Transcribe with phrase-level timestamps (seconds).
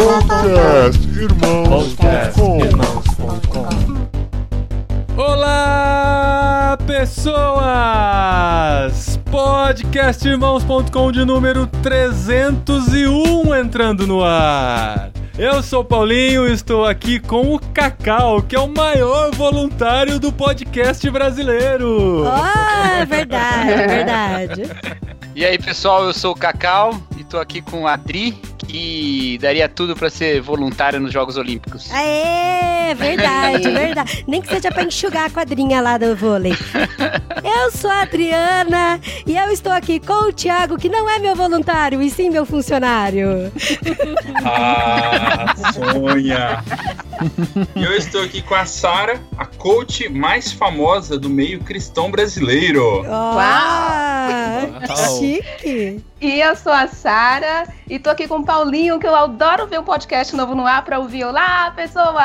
[0.00, 2.60] Podcast Irmãos.com
[5.14, 7.60] Olá, pessoas!
[9.30, 15.10] Podcastirmãos.com de número 301 entrando no ar.
[15.38, 20.18] Eu sou o Paulinho e estou aqui com o Cacau, que é o maior voluntário
[20.18, 22.24] do podcast brasileiro.
[22.26, 24.62] Ah, é verdade, é verdade.
[25.34, 28.40] E aí, pessoal, eu sou o Cacau e tô aqui com a Adri,
[28.70, 31.90] que daria tudo pra ser voluntária nos Jogos Olímpicos.
[31.90, 34.24] Aê, verdade, verdade.
[34.28, 36.52] Nem que seja pra enxugar a quadrinha lá do vôlei.
[37.42, 41.34] Eu sou a Adriana e eu estou aqui com o Thiago, que não é meu
[41.34, 43.52] voluntário, e sim meu funcionário.
[44.44, 46.62] Ah, sonha!
[47.74, 53.02] E eu estou aqui com a Sara, a coach mais famosa do meio cristão brasileiro.
[53.02, 53.34] Uau!
[53.36, 55.18] Uau.
[55.18, 56.09] Chique!
[56.20, 59.80] E eu sou a Sara e tô aqui com o Paulinho, que eu adoro ver
[59.80, 61.24] um podcast novo no ar pra ouvir.
[61.24, 62.14] Olá, pessoas!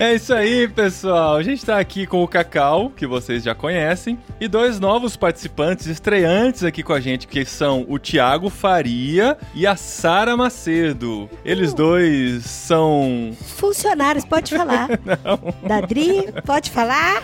[0.00, 1.36] É isso aí, pessoal.
[1.36, 5.86] A gente tá aqui com o Cacau, que vocês já conhecem, e dois novos participantes
[5.86, 11.30] estreantes aqui com a gente, que são o Thiago Faria e a Sara Macedo.
[11.44, 13.36] Eles dois são.
[13.56, 14.88] Funcionários, pode falar.
[15.62, 17.22] Dadri, pode falar?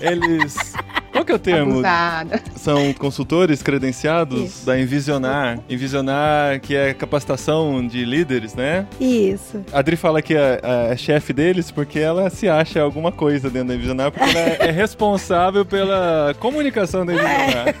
[0.00, 0.72] Eles.
[1.14, 1.74] Qual que é o termo?
[1.74, 2.42] Abusada.
[2.56, 4.66] São consultores credenciados Isso.
[4.66, 5.60] da Envisionar.
[5.70, 8.84] Envisionar, que é capacitação de líderes, né?
[9.00, 9.64] Isso.
[9.72, 13.68] A Adri fala que é, é chefe deles porque ela se acha alguma coisa dentro
[13.68, 17.74] da Envisionar, porque ela é responsável pela comunicação da Envisionar.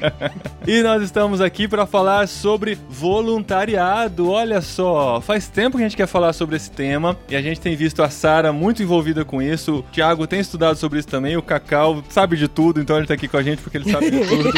[0.66, 4.30] e nós estamos aqui para falar sobre voluntariado.
[4.30, 7.60] Olha só, faz tempo que a gente quer falar sobre esse tema e a gente
[7.60, 9.80] tem visto a Sara muito envolvida com isso.
[9.80, 11.36] O Thiago tem estudado sobre isso também.
[11.36, 14.10] O Cacau sabe de tudo, então ele tá aqui com a gente porque ele sabe
[14.10, 14.50] de tudo.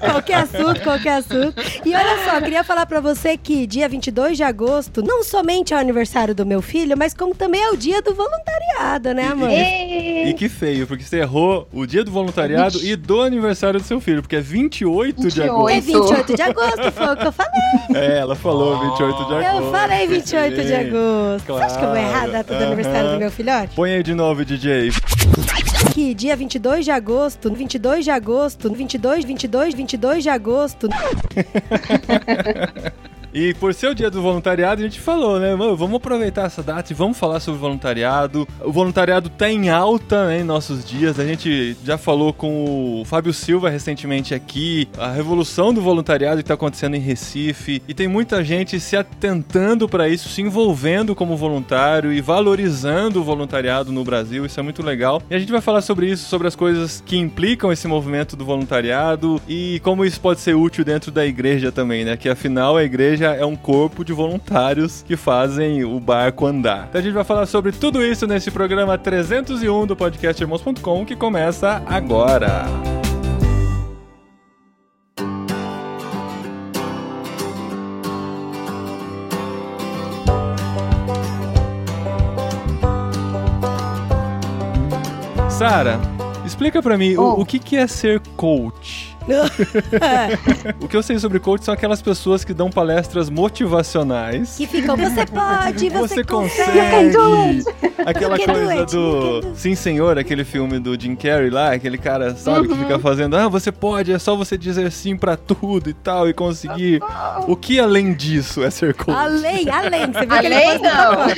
[0.00, 1.54] Qualquer assunto, qualquer assunto.
[1.84, 5.76] E olha só, queria falar pra você que dia 22 de agosto não somente é
[5.76, 9.50] o aniversário do meu filho, mas como também é o dia do voluntariado, né, amor?
[9.50, 14.00] E que feio, porque você errou o dia do voluntariado e do aniversário do seu
[14.00, 15.50] filho, porque é 28, de 28.
[15.50, 15.70] agosto.
[15.76, 17.50] É 28 de agosto, foi o que eu falei.
[17.94, 19.56] É, ela falou 28 de agosto.
[19.64, 21.46] Eu falei 28 de agosto.
[21.46, 23.12] Você acha que eu vou errar a data do Claro, aniversário aham.
[23.14, 23.74] do meu filhote?
[23.74, 24.90] Põe aí de novo, DJ.
[25.92, 30.88] Que dia 22 de agosto, 22 de agosto, 22, 22, 22 de agosto.
[33.32, 35.54] E por ser o dia do voluntariado, a gente falou, né?
[35.54, 38.46] Mano, vamos aproveitar essa data e vamos falar sobre voluntariado.
[38.64, 41.18] O voluntariado tá em alta né, em nossos dias.
[41.18, 46.48] A gente já falou com o Fábio Silva recentemente aqui, a revolução do voluntariado que
[46.48, 47.82] tá acontecendo em Recife.
[47.86, 53.24] E tem muita gente se atentando para isso, se envolvendo como voluntário e valorizando o
[53.24, 54.44] voluntariado no Brasil.
[54.44, 55.22] Isso é muito legal.
[55.30, 58.44] E a gente vai falar sobre isso, sobre as coisas que implicam esse movimento do
[58.44, 62.16] voluntariado e como isso pode ser útil dentro da igreja também, né?
[62.16, 66.86] Que afinal a igreja é um corpo de voluntários que fazem o barco andar.
[66.88, 71.16] Então a gente vai falar sobre tudo isso nesse programa 301 do podcast Irmãos.com que
[71.16, 72.64] começa agora.
[85.50, 86.00] Sara,
[86.46, 87.40] explica pra mim o, Oh.
[87.42, 89.09] o que, que é ser coach.
[90.80, 94.56] O que eu sei sobre coach são aquelas pessoas que dão palestras motivacionais.
[94.56, 97.12] Que ficam, você pode, você, Você consegue.
[97.12, 97.64] consegue!
[98.04, 99.54] Aquela You can do coisa do do.
[99.54, 103.48] Sim Senhor, aquele filme do Jim Carrey lá, aquele cara, sabe, que fica fazendo, ah,
[103.48, 107.00] você pode, é só você dizer sim pra tudo e tal, e conseguir.
[107.46, 109.16] O que além disso é ser coach?
[109.16, 110.06] Além, além.
[110.12, 111.26] Você viu que ele Além, no não.
[111.26, 111.34] né?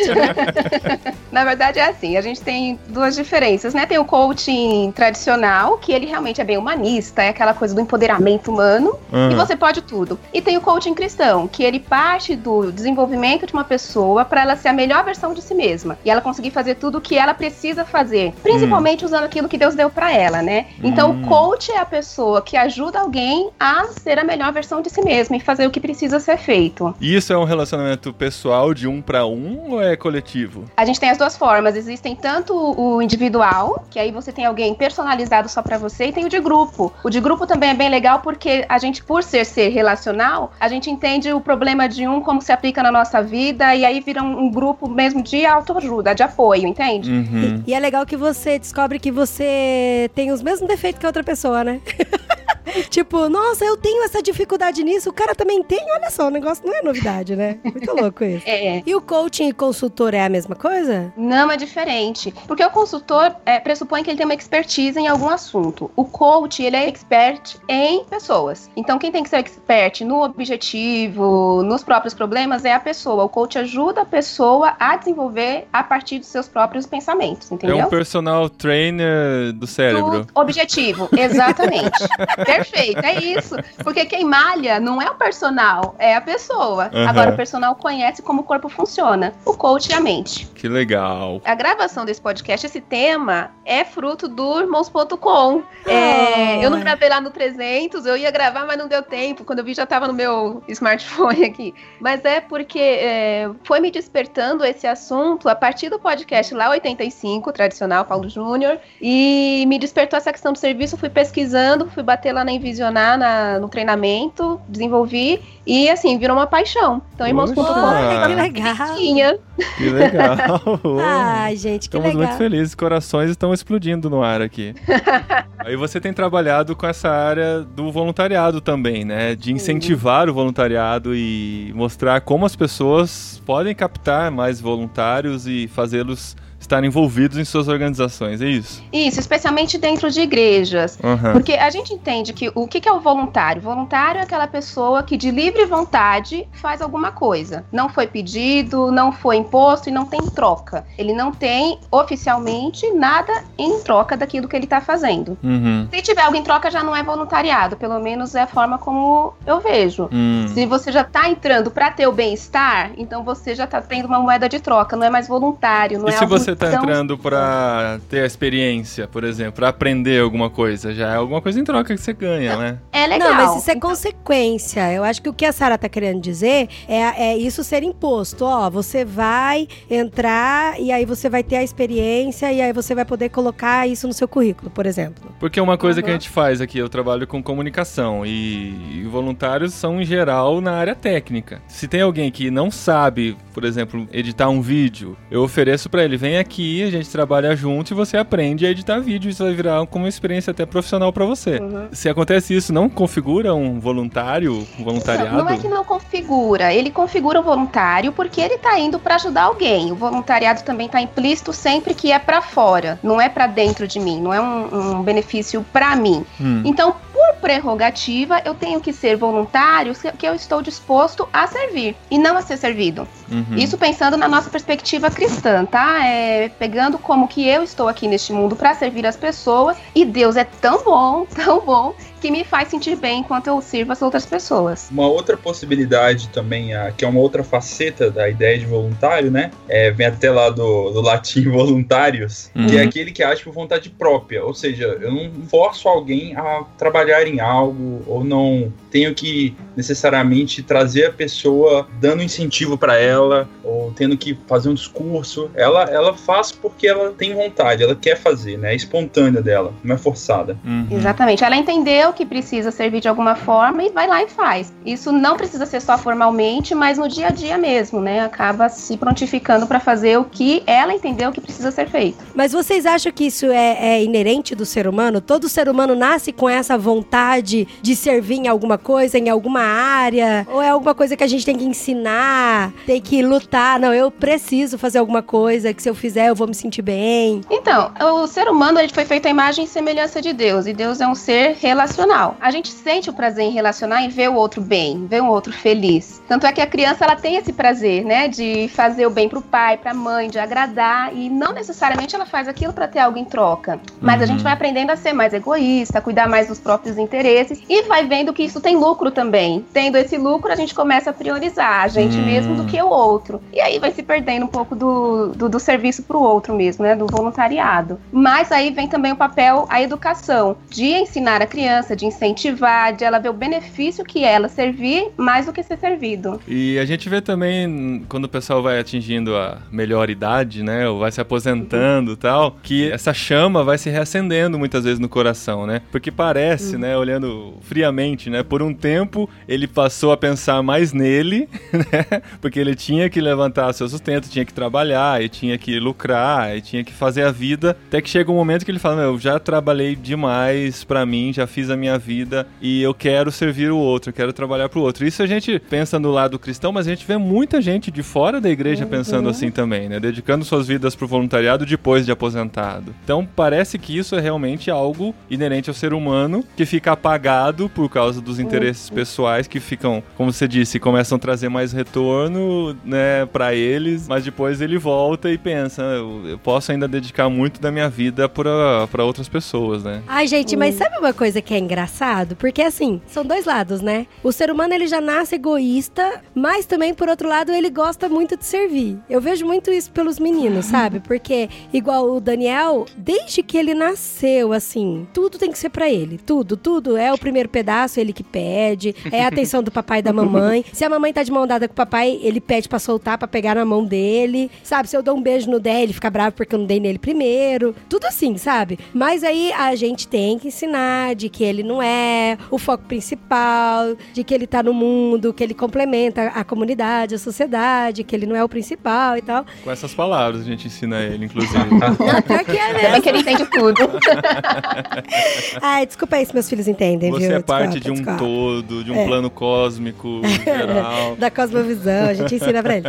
[1.33, 3.87] Na verdade é assim, a gente tem duas diferenças, né?
[3.87, 8.51] Tem o coaching tradicional, que ele realmente é bem humanista, é aquela coisa do empoderamento
[8.51, 9.29] humano, Ah.
[9.31, 10.19] e você pode tudo.
[10.33, 14.57] E tem o coaching cristão, que ele parte do desenvolvimento de uma pessoa para ela
[14.57, 17.35] ser a melhor versão de si mesma, e ela conseguir fazer tudo o que ela
[17.35, 20.67] precisa fazer, principalmente usando aquilo que Deus deu para ela, né?
[20.83, 21.23] Então Hum.
[21.23, 25.03] o coach é a pessoa que ajuda alguém a ser a melhor versão de si
[25.03, 26.95] mesma e fazer o que precisa ser feito.
[27.01, 30.65] E Isso é um relacionamento pessoal de um pra um ou é coletivo?
[30.77, 31.77] A gente tem as duas formas.
[31.77, 36.25] Existem tanto o individual, que aí você tem alguém personalizado só pra você, e tem
[36.25, 36.93] o de grupo.
[37.05, 40.69] O de grupo também é bem legal porque a gente, por ser ser relacional, a
[40.69, 44.23] gente entende o problema de um como se aplica na nossa vida e aí vira
[44.23, 47.11] um, um grupo mesmo de autoajuda, de apoio, entende?
[47.11, 47.63] Uhum.
[47.67, 51.25] E é legal que você descobre que você tem os mesmos defeitos que a outra
[51.25, 51.81] pessoa, né?
[52.91, 56.65] tipo, nossa, eu tenho essa dificuldade nisso, o cara também tem, olha só, o negócio
[56.67, 57.59] não é novidade, né?
[57.65, 58.45] Muito louco isso.
[58.47, 58.83] É.
[58.85, 61.13] E o coaching e consultor é a mesma coisa?
[61.17, 62.33] Não é diferente.
[62.47, 65.91] Porque o consultor é, pressupõe que ele tem uma expertise em algum assunto.
[65.97, 68.71] O coach, ele é expert em pessoas.
[68.77, 73.25] Então, quem tem que ser expert no objetivo, nos próprios problemas, é a pessoa.
[73.25, 77.79] O coach ajuda a pessoa a desenvolver a partir dos seus próprios pensamentos, entendeu?
[77.79, 80.25] É um personal trainer do cérebro.
[80.25, 82.03] Do objetivo, exatamente.
[82.45, 83.57] Perfeito, é isso.
[83.83, 86.91] Porque quem malha não é o personal, é a pessoa.
[86.93, 87.09] Uhum.
[87.09, 89.33] Agora, o personal conhece como o corpo funciona.
[89.45, 90.47] O coach é a mente.
[90.55, 91.41] Que legal.
[91.45, 95.63] A gravação desse podcast, esse tema, é fruto do irmãos.com.
[95.87, 99.45] É, eu não gravei lá no 300, eu ia gravar, mas não deu tempo.
[99.45, 101.75] Quando eu vi, já tava no meu smartphone aqui.
[102.01, 107.53] Mas é porque é, foi me despertando esse assunto a partir do podcast lá 85,
[107.53, 110.97] tradicional, Paulo Júnior, e me despertou essa questão do serviço.
[110.97, 116.47] Fui pesquisando, fui bater lá na Envisionar, na, no treinamento, desenvolvi, e assim, virou uma
[116.47, 117.03] paixão.
[117.15, 118.97] Então, irmãos.com Poxa, que legal.
[118.97, 119.39] tinha.
[119.77, 120.37] Que legal.
[121.01, 122.23] Ai, gente, que Estamos legal.
[122.27, 124.75] muito felizes, corações estão explodindo no ar aqui.
[125.59, 129.37] Aí você tem trabalhado com essa área do voluntariado também, né?
[129.37, 136.37] De incentivar o voluntariado e mostrar como as pessoas podem captar mais voluntários e fazê-los
[136.63, 138.83] estarem envolvidos em suas organizações, é isso?
[138.93, 140.99] Isso, especialmente dentro de igrejas.
[141.03, 141.33] Aham.
[141.33, 143.61] Porque a gente entende que o que é o voluntário?
[143.61, 147.65] Voluntário é aquela pessoa que de livre vontade faz alguma coisa.
[147.71, 150.85] Não foi pedido, não foi imposto e não tem troca.
[150.97, 155.37] Ele não tem oficialmente nada em troca daquilo que ele está fazendo.
[155.43, 155.89] Uhum.
[155.93, 157.77] Se tiver algo em troca, já não é voluntariado.
[157.77, 160.09] Pelo menos é a forma como eu vejo.
[160.13, 160.47] Hum.
[160.49, 164.21] Se você já está entrando para ter o bem-estar, então você já está tendo uma
[164.21, 164.97] moeda de troca.
[164.97, 165.99] Não é mais voluntário.
[165.99, 169.53] Não E é se algo você tá tão- entrando pra ter a experiência, por exemplo,
[169.55, 172.79] pra aprender alguma coisa, já é alguma coisa em troca que você ganha, né?
[172.93, 173.31] É legal.
[173.31, 174.93] Não, mas isso é consequência.
[174.93, 178.45] Eu acho que o que a Sara tá querendo dizer é, é isso ser imposto.
[178.45, 183.05] Ó, você vai entrar e aí você vai ter a experiência e aí você vai
[183.05, 185.33] poder colocar isso no seu currículo, por exemplo.
[185.39, 186.21] Porque uma coisa que a Uhum.
[186.21, 190.95] gente faz aqui, eu trabalho com comunicação e, e voluntários são em geral na área
[190.95, 191.63] técnica.
[191.69, 196.17] Se tem alguém que não sabe, por exemplo, editar um vídeo, eu ofereço pra ele,
[196.17, 199.87] vem aqui, a gente trabalha junto e você aprende a editar vídeo, isso vai virar
[199.87, 201.59] como uma experiência até profissional pra você.
[201.59, 201.89] Uhum.
[201.93, 205.37] Se acontece isso, não configura um voluntário, um voluntariado?
[205.37, 209.15] Não, não é que não configura, ele configura o voluntário porque ele tá indo para
[209.15, 209.91] ajudar alguém.
[209.91, 213.99] O voluntariado também tá implícito sempre que é para fora, não é para dentro de
[213.99, 216.25] mim, não é um, um benefício para mim.
[216.41, 216.63] Hum.
[216.65, 222.19] Então, por prerrogativa, eu tenho que ser voluntário que eu estou disposto a servir e
[222.19, 223.07] não a ser servido.
[223.33, 223.57] Uhum.
[223.57, 226.07] Isso pensando na nossa perspectiva cristã, tá?
[226.07, 230.37] É, pegando como que eu estou aqui neste mundo para servir as pessoas e Deus
[230.37, 234.25] é tão bom, tão bom, que me faz sentir bem enquanto eu sirvo as outras
[234.25, 234.89] pessoas.
[234.93, 239.51] Uma outra possibilidade também, ah, que é uma outra faceta da ideia de voluntário, né?
[239.69, 242.89] É, vem até lá do, do latim voluntários, que é Uhum.
[242.89, 244.45] aquele que age por vontade própria.
[244.45, 250.63] Ou seja, eu não forço alguém a trabalhar em algo, ou não tenho que necessariamente
[250.63, 253.49] trazer a pessoa dando incentivo para ela,
[253.83, 255.51] ou tendo que fazer um discurso.
[255.55, 258.73] Ela, ela faz porque ela tem vontade, ela quer fazer, né?
[258.73, 260.57] É espontânea dela, não é forçada.
[260.65, 260.87] Uhum.
[260.91, 261.45] Exatamente.
[261.45, 264.73] Ela entendeu que precisa servir de alguma forma e vai lá e faz.
[264.85, 268.21] Isso não precisa ser só formalmente, mas no dia a dia mesmo, né?
[268.21, 272.19] Acaba se prontificando para fazer o que ela entendeu que precisa ser feito.
[272.35, 275.21] Mas vocês acham que isso é, é inerente do ser humano?
[275.21, 280.47] Todo ser humano nasce com essa vontade de servir em alguma coisa, em alguma área?
[280.51, 283.72] Ou é alguma coisa que a gente tem que ensinar, tem que lutar?
[283.79, 287.41] Não, eu preciso fazer alguma coisa que se eu fizer eu vou me sentir bem.
[287.51, 287.91] Então,
[288.23, 291.07] o ser humano ele foi feito à imagem e semelhança de Deus, e Deus é
[291.07, 292.37] um ser relacional.
[292.41, 295.53] A gente sente o prazer em relacionar e ver o outro bem, ver o outro
[295.53, 296.21] feliz.
[296.29, 299.41] Tanto é que a criança ela tem esse prazer, né, de fazer o bem pro
[299.43, 303.25] pai, pra mãe, de agradar, e não necessariamente ela faz aquilo para ter algo em
[303.25, 303.81] troca.
[304.01, 304.27] Mas a Uhum.
[304.29, 308.05] gente vai aprendendo a ser mais egoísta, a cuidar mais dos próprios interesses e vai
[308.07, 309.65] vendo que isso tem lucro também.
[309.73, 312.25] Tendo esse lucro, a gente começa a priorizar a gente Hum.
[312.25, 313.41] mesmo do que o outro.
[313.53, 316.95] E aí vai se perdendo um pouco do, do, do serviço pro outro mesmo, né?
[316.95, 317.99] Do voluntariado.
[318.13, 323.05] Mas aí vem também o papel, a educação, de ensinar a criança, de incentivar, de
[323.05, 326.41] ela ver o benefício que ela servir mais do que ser servido.
[326.47, 330.99] E a gente vê também, quando o pessoal vai atingindo a melhor idade, né, ou
[330.99, 335.67] vai se aposentando e tal, que essa chama vai se reacendendo muitas vezes no coração,
[335.67, 335.83] né?
[335.91, 341.49] Porque parece, né, olhando friamente, né, por um tempo ele passou a pensar mais nele,
[341.73, 345.79] né, porque ele tinha que levantar levantar seu sustento, tinha que trabalhar, e tinha que
[345.79, 347.77] lucrar, e tinha que fazer a vida.
[347.89, 351.33] Até que chega um momento que ele fala: Meu, eu já trabalhei demais pra mim,
[351.33, 354.81] já fiz a minha vida e eu quero servir o outro, eu quero trabalhar pro
[354.81, 355.07] outro.
[355.07, 358.41] Isso a gente pensa no lado cristão, mas a gente vê muita gente de fora
[358.41, 360.01] da igreja pensando assim também, né?
[360.01, 362.95] Dedicando suas vidas pro voluntariado depois de aposentado.
[363.05, 367.89] Então parece que isso é realmente algo inerente ao ser humano que fica apagado por
[367.91, 373.27] causa dos interesses pessoais que ficam, como você disse, começam a trazer mais retorno, né,
[373.43, 377.73] para eles, mas depois ele volta e pensa, eu, eu posso ainda dedicar muito da
[377.73, 380.01] minha vida para outras pessoas, né?
[380.07, 382.37] Ai, gente, mas sabe uma coisa que é engraçado?
[382.37, 384.07] Porque assim, são dois lados, né?
[384.23, 388.37] O ser humano ele já nasce egoísta, mas também por outro lado ele gosta muito
[388.37, 388.97] de servir.
[389.11, 391.01] Eu vejo muito isso pelos meninos, sabe?
[391.01, 396.17] Porque igual o Daniel, desde que ele nasceu, assim, tudo tem que ser para ele,
[396.17, 400.03] tudo, tudo é o primeiro pedaço, ele que pede, é a atenção do papai e
[400.03, 400.65] da mamãe.
[400.73, 403.32] Se a mamãe tá de mão dada com o papai, ele pede para soltar para
[403.33, 404.89] pegar na mão dele, sabe?
[404.89, 406.99] Se eu dou um beijo no Dé, ele fica bravo porque eu não dei nele
[406.99, 407.75] primeiro.
[407.89, 408.79] Tudo assim, sabe?
[408.93, 413.97] Mas aí a gente tem que ensinar de que ele não é o foco principal,
[414.13, 418.27] de que ele tá no mundo, que ele complementa a comunidade, a sociedade, que ele
[418.27, 419.45] não é o principal e tal.
[419.65, 421.53] Com essas palavras a gente ensina ele, inclusive.
[421.73, 423.03] Não, pior que é mesmo.
[423.03, 423.81] que ele entende tudo.
[425.61, 427.37] Ai, desculpa aí se meus filhos entendem, Você viu?
[427.37, 428.19] é parte Desculpa, de um desculpa.
[428.19, 429.07] todo, de um É.
[429.07, 431.17] plano cósmico geral.
[431.17, 432.87] da cosmovisão, a gente ensina pra ele.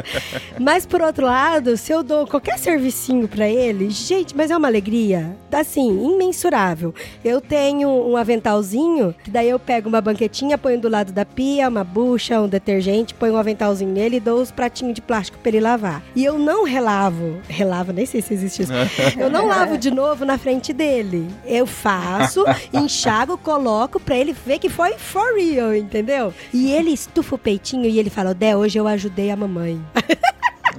[0.60, 4.68] Mas por outro lado, se eu dou qualquer servicinho pra ele, gente, mas é uma
[4.68, 6.94] alegria, assim, imensurável.
[7.24, 11.70] Eu tenho um aventalzinho, que daí eu pego uma banquetinha, ponho do lado da pia,
[11.70, 15.50] uma bucha, um detergente, ponho um aventalzinho nele e dou os pratinhos de plástico pra
[15.50, 16.04] ele lavar.
[16.16, 18.74] E eu não relavo, relavo, nem sei se existe isso.
[19.18, 21.28] Eu não lavo de novo na frente dele.
[21.46, 26.34] Eu faço, enxago, coloco pra ele ver que foi for real, entendeu?
[26.54, 29.82] E ele estufa o peitinho e ele fala: Odé, hoje eu ajudei a mamãe.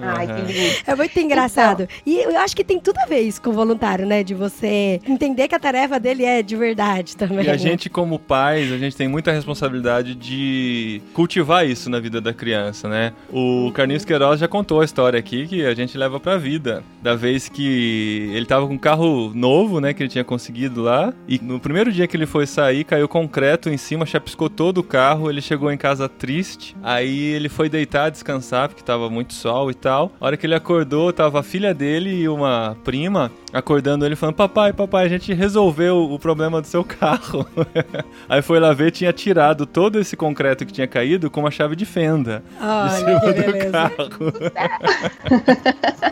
[0.00, 0.76] Ai, que lindo.
[0.86, 1.88] É muito engraçado.
[2.04, 4.22] E eu acho que tem tudo a ver isso com o voluntário, né?
[4.22, 7.44] De você entender que a tarefa dele é de verdade também.
[7.44, 12.20] E a gente, como pais, a gente tem muita responsabilidade de cultivar isso na vida
[12.20, 13.12] da criança, né?
[13.32, 16.82] O Carlinhos Queiroz já contou a história aqui que a gente leva pra vida.
[17.02, 19.92] Da vez que ele tava com um carro novo, né?
[19.92, 21.12] Que ele tinha conseguido lá.
[21.28, 24.82] E no primeiro dia que ele foi sair, caiu concreto em cima, chapiscou todo o
[24.82, 25.30] carro.
[25.30, 26.76] Ele chegou em casa triste.
[26.82, 30.10] Aí ele foi deitar, descansar, porque tava muito sol e tal.
[30.18, 34.34] A hora que ele acordou, tava a filha dele e uma prima acordando ele falando:
[34.34, 37.46] Papai, papai, a gente resolveu o problema do seu carro.
[38.28, 41.76] Aí foi lá ver, tinha tirado todo esse concreto que tinha caído com uma chave
[41.76, 43.70] de fenda de Olha cima que do beleza.
[43.70, 43.98] carro.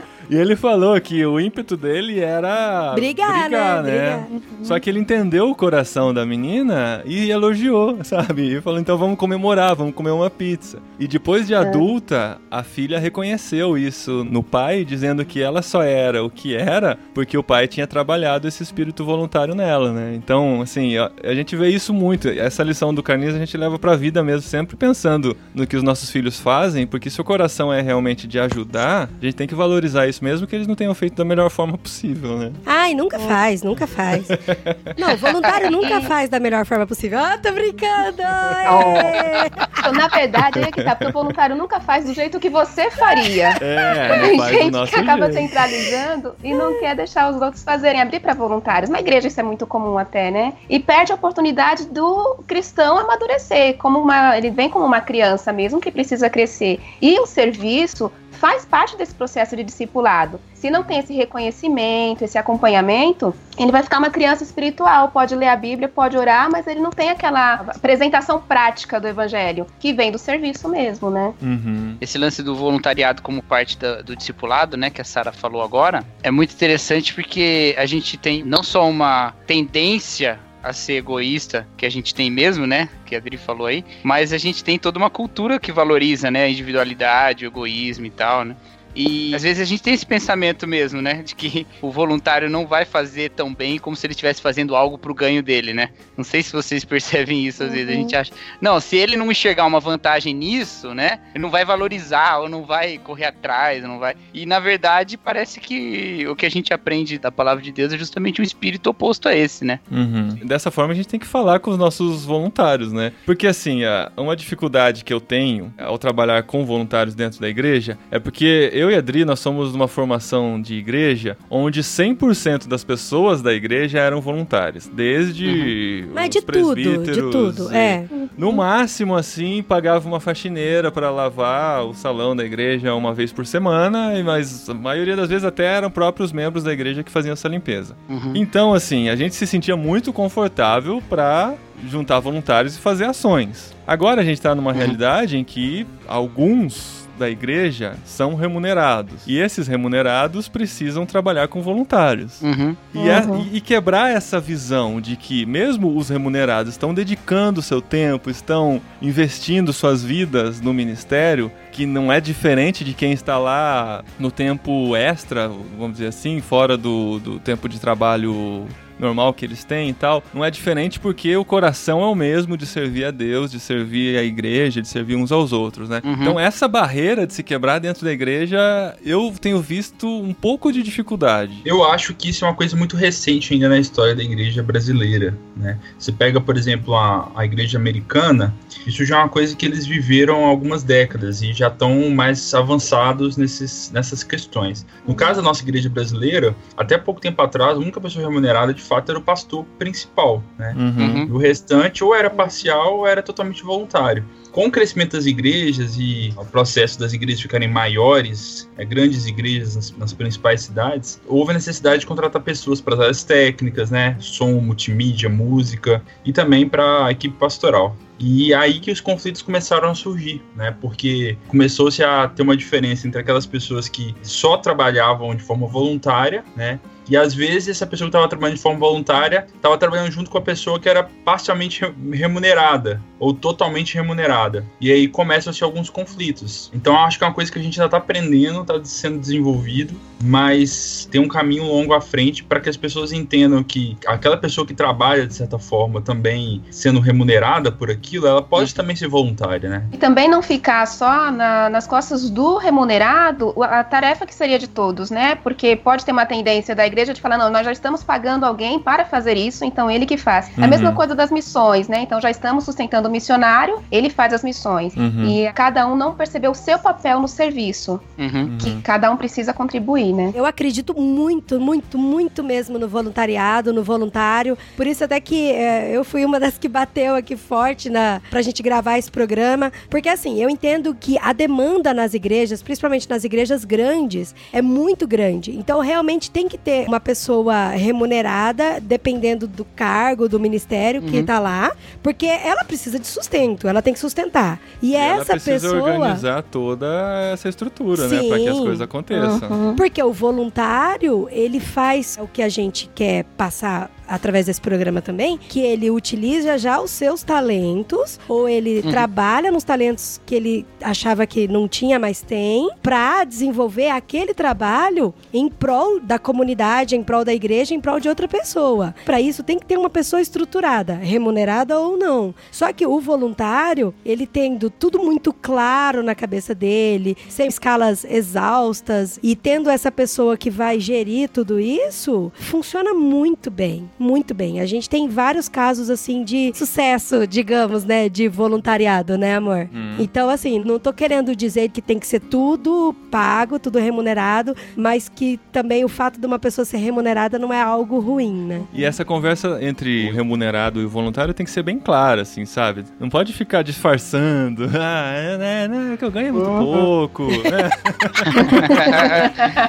[0.32, 3.82] E ele falou que o ímpeto dele era Brigar, né?
[3.82, 4.28] Brigar.
[4.62, 8.56] Só que ele entendeu o coração da menina e elogiou, sabe?
[8.56, 10.78] E falou: então vamos comemorar, vamos comer uma pizza.
[10.98, 16.24] E depois de adulta, a filha reconheceu isso no pai, dizendo que ela só era
[16.24, 20.14] o que era porque o pai tinha trabalhado esse espírito voluntário nela, né?
[20.14, 22.26] Então, assim, a, a gente vê isso muito.
[22.28, 25.82] Essa lição do Carlinhos a gente leva pra vida mesmo, sempre pensando no que os
[25.82, 29.54] nossos filhos fazem, porque se o coração é realmente de ajudar, a gente tem que
[29.54, 32.52] valorizar isso mesmo que eles não tenham feito da melhor forma possível, né?
[32.64, 34.28] Ai, nunca faz, nunca faz.
[34.96, 37.18] Não, voluntário nunca faz da melhor forma possível.
[37.18, 38.22] Ah, tô brincando!
[38.22, 39.50] É.
[39.82, 42.88] Então, na verdade, é que tá, porque o voluntário nunca faz do jeito que você
[42.88, 43.48] faria.
[43.60, 45.48] É, Tem gente nosso que acaba jeito.
[45.48, 48.88] centralizando e não quer deixar os outros fazerem, abrir para voluntários.
[48.88, 50.52] Na igreja isso é muito comum até, né?
[50.70, 55.80] E perde a oportunidade do cristão amadurecer, como uma, ele vem como uma criança mesmo
[55.80, 56.78] que precisa crescer.
[57.00, 58.12] E o serviço
[58.42, 60.40] faz parte desse processo de discipulado.
[60.52, 65.46] Se não tem esse reconhecimento, esse acompanhamento, ele vai ficar uma criança espiritual, pode ler
[65.46, 70.10] a Bíblia, pode orar, mas ele não tem aquela apresentação prática do evangelho, que vem
[70.10, 71.32] do serviço mesmo, né?
[71.40, 71.96] Uhum.
[72.00, 76.04] Esse lance do voluntariado como parte da- do discipulado, né, que a Sara falou agora,
[76.20, 81.84] é muito interessante porque a gente tem não só uma tendência a ser egoísta, que
[81.84, 84.98] a gente tem mesmo, né, que a Adri falou aí, mas a gente tem toda
[84.98, 88.56] uma cultura que valoriza, né, a individualidade, o egoísmo e tal, né.
[88.94, 91.22] E às vezes a gente tem esse pensamento mesmo, né?
[91.22, 94.98] De que o voluntário não vai fazer tão bem como se ele estivesse fazendo algo
[94.98, 95.90] pro ganho dele, né?
[96.16, 98.32] Não sei se vocês percebem isso, às vezes a gente acha.
[98.60, 101.20] Não, se ele não enxergar uma vantagem nisso, né?
[101.34, 104.14] Ele não vai valorizar, ou não vai correr atrás, não vai.
[104.32, 107.98] E na verdade, parece que o que a gente aprende da palavra de Deus é
[107.98, 109.80] justamente o espírito oposto a esse, né?
[109.90, 110.36] Uhum.
[110.44, 113.12] Dessa forma a gente tem que falar com os nossos voluntários, né?
[113.24, 113.80] Porque assim,
[114.16, 118.81] uma dificuldade que eu tenho ao trabalhar com voluntários dentro da igreja é porque eu
[118.90, 123.98] e a Adri, nós somos uma formação de igreja onde 100% das pessoas da igreja
[123.98, 124.90] eram voluntárias.
[124.92, 126.06] Desde.
[126.14, 128.06] Mas de tudo, de tudo, e, é.
[128.36, 133.44] No máximo, assim, pagava uma faxineira para lavar o salão da igreja uma vez por
[133.46, 137.48] semana, mas a maioria das vezes até eram próprios membros da igreja que faziam essa
[137.48, 137.96] limpeza.
[138.08, 138.32] Uhum.
[138.34, 141.54] Então, assim, a gente se sentia muito confortável para
[141.88, 143.74] juntar voluntários e fazer ações.
[143.86, 149.22] Agora a gente está numa realidade em que alguns da igreja são remunerados.
[149.26, 152.40] E esses remunerados precisam trabalhar com voluntários.
[152.42, 152.76] Uhum.
[152.94, 157.80] E, é- e- e quebrar essa visão de que mesmo os remunerados estão dedicando seu
[157.80, 164.04] tempo, estão investindo suas vidas no ministério, que não é diferente de quem está lá
[164.18, 168.66] no tempo extra, vamos dizer assim, fora do, do tempo de trabalho
[169.02, 172.56] normal que eles têm e tal, não é diferente porque o coração é o mesmo
[172.56, 176.00] de servir a Deus, de servir a igreja, de servir uns aos outros, né?
[176.04, 176.12] Uhum.
[176.12, 178.58] Então essa barreira de se quebrar dentro da igreja,
[179.04, 181.60] eu tenho visto um pouco de dificuldade.
[181.64, 185.36] Eu acho que isso é uma coisa muito recente ainda na história da igreja brasileira,
[185.56, 185.78] né?
[185.98, 188.54] Você pega, por exemplo, a, a igreja americana,
[188.86, 192.52] isso já é uma coisa que eles viveram há algumas décadas e já estão mais
[192.54, 194.86] avançados nesses, nessas questões.
[195.06, 198.82] No caso da nossa igreja brasileira, até pouco tempo atrás, a única pessoa remunerada de
[198.92, 200.74] fato era o pastor principal, né?
[200.76, 200.92] Uhum.
[200.98, 201.34] Uhum.
[201.34, 204.24] O restante ou era parcial ou era totalmente voluntário.
[204.50, 209.76] Com o crescimento das igrejas e o processo das igrejas ficarem maiores, é, grandes igrejas
[209.76, 214.16] nas, nas principais cidades, houve a necessidade de contratar pessoas para as áreas técnicas, né?
[214.20, 217.96] Som, multimídia, música e também para a equipe pastoral.
[218.18, 220.74] E aí que os conflitos começaram a surgir, né?
[220.80, 226.44] Porque começou-se a ter uma diferença entre aquelas pessoas que só trabalhavam de forma voluntária,
[226.56, 226.78] né?
[227.08, 230.38] E às vezes essa pessoa que estava trabalhando de forma voluntária estava trabalhando junto com
[230.38, 234.64] a pessoa que era parcialmente re- remunerada ou totalmente remunerada.
[234.80, 236.70] E aí começam-se alguns conflitos.
[236.72, 239.94] Então acho que é uma coisa que a gente ainda está aprendendo, está sendo desenvolvido,
[240.22, 244.64] mas tem um caminho longo à frente para que as pessoas entendam que aquela pessoa
[244.66, 249.68] que trabalha de certa forma também sendo remunerada por aquilo, ela pode também ser voluntária,
[249.68, 249.84] né?
[249.92, 254.68] E também não ficar só na- nas costas do remunerado a tarefa que seria de
[254.68, 255.34] todos, né?
[255.36, 258.78] Porque pode ter uma tendência da igreja de falar, não, nós já estamos pagando alguém
[258.78, 260.50] para fazer isso, então ele que faz.
[260.56, 260.64] Uhum.
[260.64, 262.02] A mesma coisa das missões, né?
[262.02, 264.94] Então já estamos sustentando o missionário, ele faz as missões.
[264.96, 265.26] Uhum.
[265.28, 268.56] E cada um não percebeu o seu papel no serviço, Uhum.
[268.58, 270.32] que cada um precisa contribuir, né?
[270.34, 274.56] Eu acredito muito, muito, muito mesmo no voluntariado, no voluntário.
[274.76, 278.42] Por isso até que é, eu fui uma das que bateu aqui forte na, pra
[278.42, 279.70] gente gravar esse programa.
[279.88, 285.06] Porque assim, eu entendo que a demanda nas igrejas, principalmente nas igrejas grandes, é muito
[285.06, 285.52] grande.
[285.56, 291.24] Então realmente tem que ter uma pessoa remunerada, dependendo do cargo, do ministério que Uhum.
[291.26, 291.70] tá lá.
[292.02, 294.58] Porque ela precisa de sustento, ela tem que sustentar.
[294.82, 295.82] E, E ela essa precisa pessoa...
[295.92, 296.86] organizar toda
[297.32, 298.22] essa estrutura, né?
[298.28, 298.62] Para que as Sim.
[298.62, 299.50] coisas aconteçam.
[299.50, 299.76] Uhum.
[299.76, 305.38] Porque o voluntário, ele faz o que a gente quer passar através desse programa também,
[305.48, 308.90] que ele utiliza já os seus talentos, ou ele Uhum.
[308.90, 315.14] trabalha nos talentos que ele achava que não tinha, mas tem, para desenvolver aquele trabalho
[315.32, 318.94] em prol da comunidade, em prol da igreja, em prol de outra pessoa.
[319.04, 322.34] Para isso tem que ter uma pessoa estruturada, remunerada ou não.
[322.50, 329.18] Só que o voluntário, ele tendo tudo muito claro na cabeça dele, sem escalas exaustas
[329.22, 334.60] e tendo essa pessoa que vai gerir tudo isso, funciona muito bem, muito bem.
[334.60, 339.68] A gente tem vários casos assim de sucesso, digamos, né, de voluntariado, né, amor?
[339.72, 339.94] Hum.
[339.98, 345.08] Então, assim, não tô querendo dizer que tem que ser tudo pago, tudo remunerado, mas
[345.08, 348.62] que também o fato de uma pessoa ser remunerada não é algo ruim, né?
[348.72, 352.44] E essa conversa entre o remunerado e o voluntário tem que ser bem clara, assim,
[352.44, 352.84] sabe?
[352.98, 354.70] Não pode ficar disfarçando.
[354.84, 357.26] Ah, é, né, né, que eu ganho muito pouco.
[357.28, 357.70] né?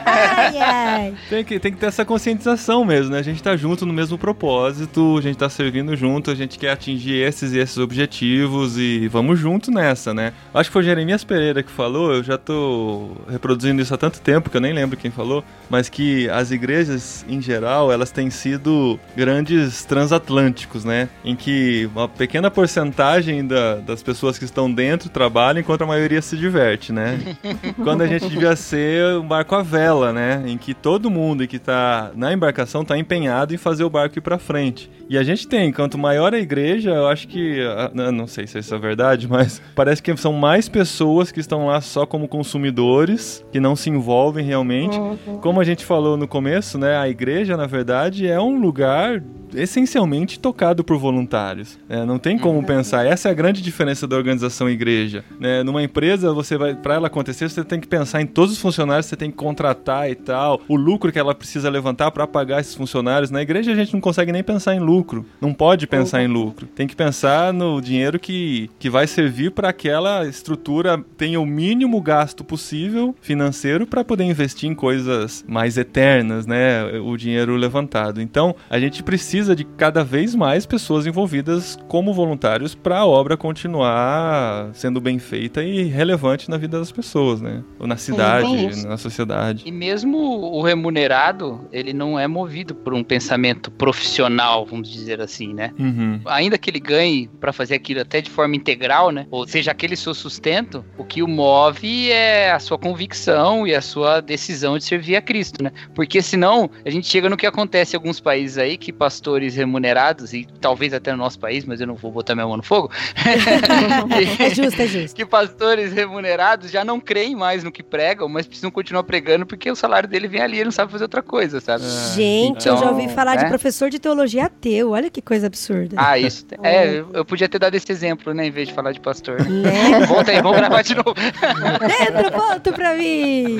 [0.05, 1.13] Ai, ai.
[1.29, 3.19] Tem que, tem que ter essa conscientização mesmo, né?
[3.19, 6.69] A gente tá junto no mesmo propósito, a gente tá servindo junto, a gente quer
[6.71, 10.31] atingir esses e esses objetivos e vamos junto nessa, né?
[10.53, 14.49] Acho que foi Jeremias Pereira que falou, eu já tô reproduzindo isso há tanto tempo
[14.49, 18.97] que eu nem lembro quem falou, mas que as igrejas, em geral, elas têm sido
[19.13, 21.09] grandes transatlânticos, né?
[21.25, 26.21] Em que uma pequena porcentagem da- das pessoas que estão dentro trabalham enquanto a maioria
[26.21, 27.19] se diverte, né?
[27.83, 30.43] Quando a gente devia ser um barco à vela, né?
[30.47, 34.21] Em que todo mundo que tá na embarcação tá empenhado em fazer o barco ir
[34.21, 34.89] pra frente.
[35.09, 37.59] E a gente tem, quanto maior a igreja, eu acho que.
[37.61, 41.39] ah, não- Não sei se isso é verdade, mas parece que são mais pessoas que
[41.39, 44.97] estão lá só como consumidores, que não se envolvem realmente.
[45.41, 46.97] Como a gente falou no começo, né?
[46.97, 49.21] A igreja, na verdade, é um lugar
[49.55, 51.77] essencialmente tocado por voluntários.
[51.87, 53.05] É, não tem como pensar.
[53.05, 55.23] Essa é a grande diferença da organização igreja.
[55.39, 55.61] Né?
[55.63, 59.05] Numa empresa, você vai, para ela acontecer, você tem que pensar em todos os funcionários,
[59.05, 62.73] você tem que contratar e tal, o lucro que ela precisa levantar para pagar esses
[62.75, 63.29] funcionários.
[63.29, 66.67] Na igreja a gente não consegue nem pensar em lucro, não pode pensar em lucro.
[66.67, 72.01] Tem que pensar no dinheiro que, que vai servir para aquela estrutura tenha o mínimo
[72.01, 76.83] gasto possível financeiro para poder investir em coisas mais eternas, né?
[76.99, 78.21] O dinheiro levantado.
[78.21, 83.37] Então, a gente precisa de cada vez mais pessoas envolvidas como voluntários para a obra
[83.37, 87.63] continuar sendo bem feita e relevante na vida das pessoas, né?
[87.79, 89.63] Ou na cidade, na sociedade.
[89.65, 95.53] E mesmo o remunerado, ele não é movido por um pensamento profissional, vamos dizer assim,
[95.53, 95.73] né?
[95.77, 96.21] Uhum.
[96.27, 99.27] Ainda que ele ganhe para fazer aquilo até de forma integral, né?
[99.29, 103.81] Ou seja, aquele seu sustento, o que o move é a sua convicção e a
[103.81, 105.69] sua decisão de servir a Cristo, né?
[105.93, 110.33] Porque senão a gente chega no que acontece em alguns países aí, que pastores remunerados,
[110.33, 112.89] e talvez até no nosso país, mas eu não vou botar minha mão no fogo.
[114.39, 115.13] é justo, é justo.
[115.13, 119.69] Que pastores remunerados já não creem mais no que pregam, mas precisam continuar pregando porque
[119.69, 121.83] o salário dele vem ali, ele não sabe fazer outra coisa, sabe?
[122.15, 123.49] Gente, Então, eu já ouvi falar de né?
[123.73, 124.91] Professor de teologia ateu.
[124.91, 125.95] Olha que coisa absurda.
[125.97, 126.45] Ah, isso.
[126.63, 129.41] É, eu- podia ter dado esse exemplo, né, em vez de falar de pastor.
[129.49, 130.05] né?
[130.07, 131.13] Volta aí, vamos gravar de novo.
[131.17, 133.57] Dentro, ponto pra mim!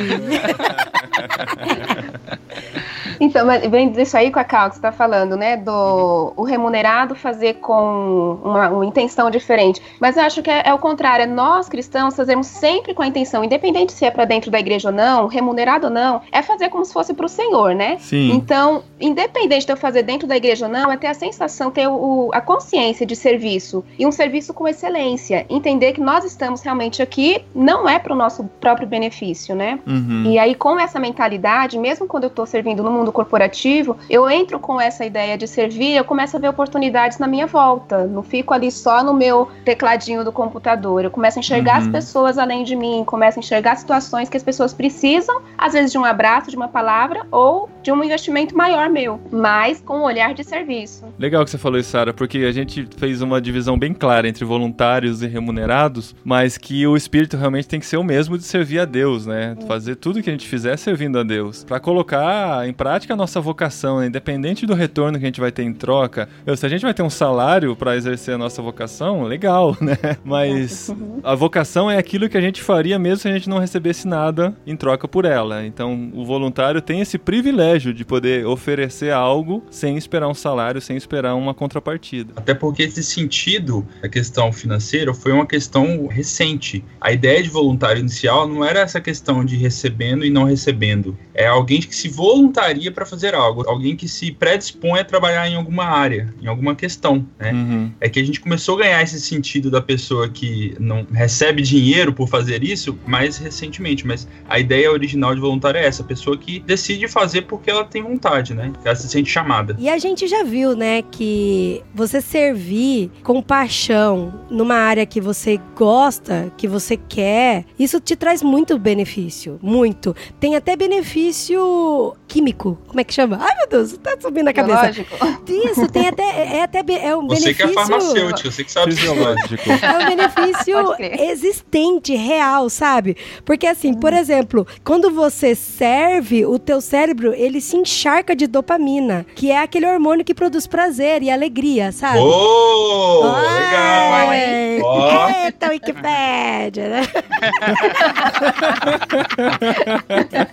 [3.20, 5.58] Então, vem disso aí com a Cal que você tá falando, né?
[5.58, 9.82] Do o remunerado fazer com uma, uma intenção diferente.
[10.00, 11.24] Mas eu acho que é, é o contrário.
[11.24, 14.90] É nós, cristãos, fazemos sempre com a intenção, independente se é pra dentro da igreja
[14.90, 17.98] ou não, remunerado ou não, é fazer como se fosse pro Senhor, né?
[18.00, 18.32] Sim.
[18.32, 21.88] Então, independente de eu fazer dentro da igreja ou não, é ter a sensação, ter
[21.88, 25.46] o, a consciência de serviço e um serviço com excelência.
[25.50, 29.80] Entender que nós estamos realmente aqui não é para o nosso próprio benefício, né?
[29.86, 30.24] Uhum.
[30.26, 34.60] E aí, com essa mentalidade, mesmo quando eu estou servindo no mundo corporativo, eu entro
[34.60, 38.06] com essa ideia de servir, eu começo a ver oportunidades na minha volta.
[38.06, 41.04] Não fico ali só no meu tecladinho do computador.
[41.04, 41.86] Eu começo a enxergar Uhum.
[41.86, 45.92] as pessoas além de mim, começo a enxergar situações que as pessoas precisam, às vezes
[45.92, 50.04] de um abraço, de uma palavra ou de um investimento maior meu, mas com um
[50.04, 51.04] olhar de serviço.
[51.20, 54.46] Legal que você falou isso, Sara, porque a gente fez uma divisão bem clara entre
[54.46, 58.80] voluntários e remunerados, mas que o espírito realmente tem que ser o mesmo de servir
[58.80, 59.56] a Deus, né?
[59.68, 61.64] Fazer tudo que a gente fizer servindo a Deus.
[61.64, 64.08] Pra colocar em prática a nossa vocação, né?
[64.08, 66.30] independente do retorno que a gente vai ter em troca.
[66.46, 69.98] Eu, se a gente vai ter um salário pra exercer a nossa vocação, legal, né?
[70.24, 74.08] Mas a vocação é aquilo que a gente faria mesmo se a gente não recebesse
[74.08, 75.66] nada em troca por ela.
[75.66, 80.96] Então, o voluntário tem esse privilégio de poder oferecer algo sem esperar um salário, sem
[80.96, 82.34] esperar uma contrapartida.
[82.36, 86.84] Até porque esse sentido da questão financeira foi uma questão recente.
[87.00, 91.18] A ideia de voluntário inicial não era essa questão de recebendo e não recebendo.
[91.34, 95.56] É alguém que se voluntaria para fazer algo, alguém que se predispõe a trabalhar em
[95.56, 97.52] alguma área, em alguma questão, né?
[97.52, 97.92] Uhum.
[98.00, 102.14] É que a gente começou a ganhar esse sentido da pessoa que não recebe dinheiro
[102.14, 106.38] por fazer isso mais recentemente, mas a ideia original de voluntário é essa, a pessoa
[106.38, 108.72] que decide fazer porque ela tem vontade, né?
[108.82, 109.76] Que ela se sente chamada.
[109.80, 115.60] E a gente já viu, né, que você servir com paixão numa área que você
[115.76, 119.60] gosta, que você quer, isso te traz muito benefício.
[119.62, 120.16] Muito.
[120.40, 122.73] Tem até benefício químico.
[122.88, 123.38] Como é que chama?
[123.42, 124.86] Ai, meu Deus, tá subindo a cabeça.
[124.86, 125.16] Lógico.
[125.48, 126.24] Isso, tem até.
[126.58, 127.70] É, até be- é um Você que benefício.
[127.70, 128.96] é farmacêutico, você que sabe.
[128.96, 129.64] Fisiológico.
[129.72, 130.96] É um benefício
[131.30, 133.16] existente, real, sabe?
[133.46, 139.26] Porque assim, por exemplo, quando você serve, o teu cérebro, ele se encharca de dopamina,
[139.36, 142.20] que é aquele hormônio que produz prazer e alegria, sabe?
[142.20, 144.30] Oh, legal!
[144.30, 145.30] Ai, Ó.
[145.46, 147.02] Eita, Wikipédia, né?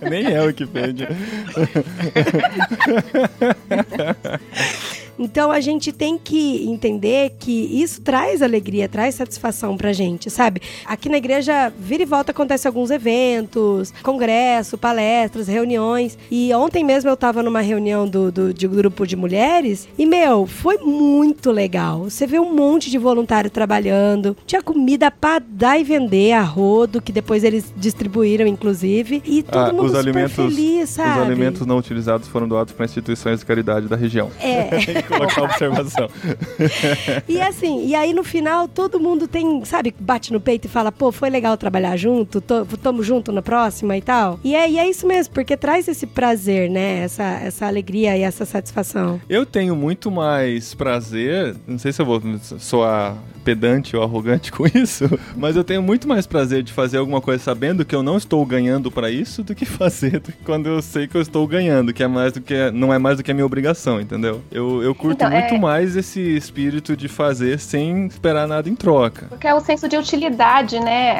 [0.09, 0.49] Nem é o
[2.15, 2.69] Wikipedia.
[5.21, 10.61] Então a gente tem que entender que isso traz alegria, traz satisfação pra gente, sabe?
[10.85, 16.17] Aqui na igreja, vira e volta acontece alguns eventos, congresso, palestras, reuniões.
[16.29, 20.47] E ontem mesmo eu tava numa reunião do, do, de grupo de mulheres e, meu,
[20.47, 22.05] foi muito legal.
[22.09, 27.01] Você vê um monte de voluntário trabalhando, tinha comida pra dar e vender a rodo,
[27.01, 29.21] que depois eles distribuíram, inclusive.
[29.25, 31.19] E todo Ah, mundo os super alimentos, feliz, os sabe?
[31.21, 34.31] alimentos não utilizados foram doados para instituições de caridade da região.
[34.39, 34.69] É.
[35.11, 36.09] Colocar a observação.
[37.27, 40.91] E assim, e aí no final todo mundo tem, sabe, bate no peito e fala,
[40.91, 44.39] pô, foi legal trabalhar junto, tamo junto na próxima e tal.
[44.43, 46.99] E é, e é isso mesmo, porque traz esse prazer, né?
[46.99, 49.21] Essa, essa alegria e essa satisfação.
[49.29, 52.21] Eu tenho muito mais prazer, não sei se eu vou
[52.59, 57.19] soar pedante ou arrogante com isso, mas eu tenho muito mais prazer de fazer alguma
[57.21, 60.67] coisa sabendo que eu não estou ganhando pra isso do que fazer do que quando
[60.67, 63.23] eu sei que eu estou ganhando, que é mais do que não é mais do
[63.23, 64.41] que a minha obrigação, entendeu?
[64.51, 68.75] Eu, eu curto Então, muito é- mais esse espírito de fazer sem esperar nada em
[68.75, 69.27] troca.
[69.29, 71.15] Porque é o senso de utilidade, né?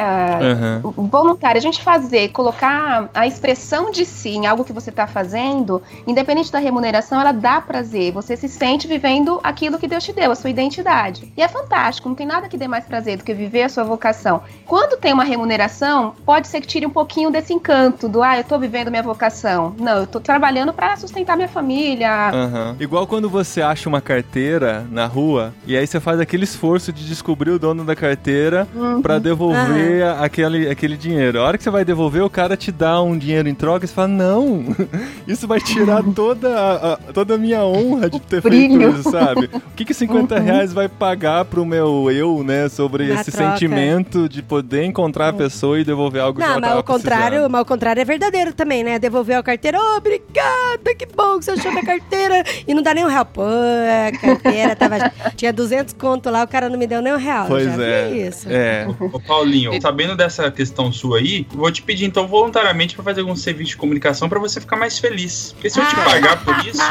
[0.83, 5.07] o voluntário, a gente fazer, colocar a expressão de si em algo que você está
[5.07, 8.11] fazendo, independente da remuneração, ela dá prazer.
[8.11, 11.31] Você se sente vivendo aquilo que Deus te deu, a sua identidade.
[11.35, 13.83] E é fantástico, não tem nada que dê mais prazer do que viver a sua
[13.83, 14.41] vocação.
[14.65, 18.43] Quando tem uma remuneração, pode ser que tire um pouquinho desse encanto do, ah, eu
[18.43, 19.75] tô vivendo minha vocação.
[19.79, 22.29] Não, eu tô trabalhando para sustentar minha família.
[22.29, 22.75] Aham.
[22.79, 27.05] Igual quando você acha uma carteira na rua e aí você faz aquele esforço de
[27.07, 29.01] descobrir o dono da carteira Uhum.
[29.01, 31.39] pra devolver aquele, aquele dinheiro.
[31.39, 33.87] A hora que você vai devolver, o cara te dá um dinheiro em troca e
[33.87, 34.63] você fala: Não,
[35.27, 39.49] isso vai tirar toda a, a- toda a minha honra de ter feito isso, sabe?
[39.53, 42.69] O que, que 50 reais vai pagar pro meu eu, né?
[42.69, 43.51] Sobre Na esse troca.
[43.51, 47.49] sentimento de poder encontrar a pessoa e devolver algo que Não, ela mas o contrário,
[47.49, 48.97] mas o contrário é verdadeiro também, né?
[48.99, 52.43] Devolver a carteira, "Ô, obrigada, que bom que você achou minha carteira.
[52.67, 53.25] E não dá nem um real.
[53.25, 57.17] Pô, a carteira tava, tinha 200 conto lá, o cara não me deu nem um
[57.17, 57.45] real.
[57.47, 58.09] Pois Já é.
[58.11, 58.47] isso.
[58.49, 58.87] É.
[59.11, 63.35] Ô Paulinho, sabendo dessa questão sua aí, vou te pedir então voluntariamente pra fazer algum
[63.35, 65.51] serviço de comunicação pra você ficar mais feliz.
[65.53, 66.03] Porque se eu te Ah.
[66.03, 66.81] pagar por isso,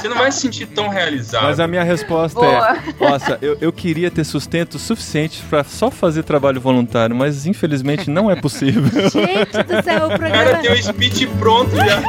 [0.00, 1.44] você não vai se sentir tão realizado.
[1.44, 2.76] Mas a minha resposta Boa.
[3.00, 8.10] é: Nossa, eu, eu queria ter sustento suficiente pra só fazer trabalho voluntário, mas infelizmente
[8.10, 8.82] não é possível.
[9.10, 10.58] Gente do céu, o O cara programa.
[10.58, 12.00] tem o speech pronto já.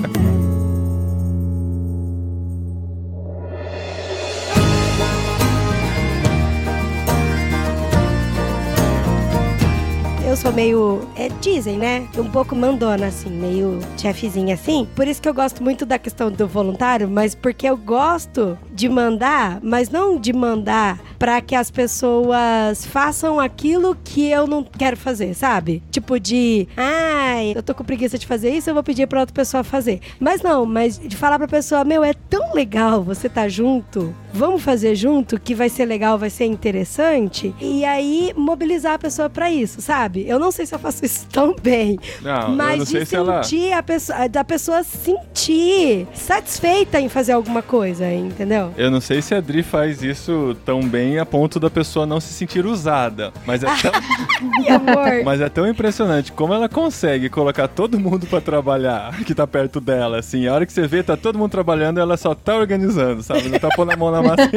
[10.35, 11.09] Eu sou meio.
[11.15, 12.09] É, dizem, né?
[12.19, 14.85] Um pouco mandona, assim, meio chefezinha assim.
[14.97, 18.89] Por isso que eu gosto muito da questão do voluntário, mas porque eu gosto de
[18.89, 24.97] mandar, mas não de mandar pra que as pessoas façam aquilo que eu não quero
[24.97, 25.81] fazer, sabe?
[25.93, 26.67] Tipo de.
[26.77, 30.01] Ai, eu tô com preguiça de fazer isso, eu vou pedir pra outra pessoa fazer.
[30.19, 34.13] Mas não, mas de falar pra pessoa, meu, é tão legal você tá junto.
[34.37, 37.55] Vamos fazer junto, que vai ser legal, vai ser interessante.
[37.61, 40.29] E aí, mobilizar a pessoa pra isso, sabe?
[40.29, 43.43] Eu não sei se eu faço isso tão bem, Não, mas não de se ela.
[43.45, 48.73] sentir a pessoa, da pessoa sentir satisfeita em fazer alguma coisa, entendeu?
[48.77, 52.21] Eu não sei se a Dri faz isso tão bem a ponto da pessoa não
[52.21, 53.33] se sentir usada.
[53.47, 53.93] Mas é tão,
[54.59, 55.23] Ai, amor.
[55.25, 59.81] mas é tão impressionante como ela consegue colocar todo mundo pra trabalhar que tá perto
[59.81, 60.19] dela.
[60.19, 63.49] Assim, a hora que você vê, tá todo mundo trabalhando ela só tá organizando, sabe?
[63.49, 64.51] Não tá pondo a mão na massa.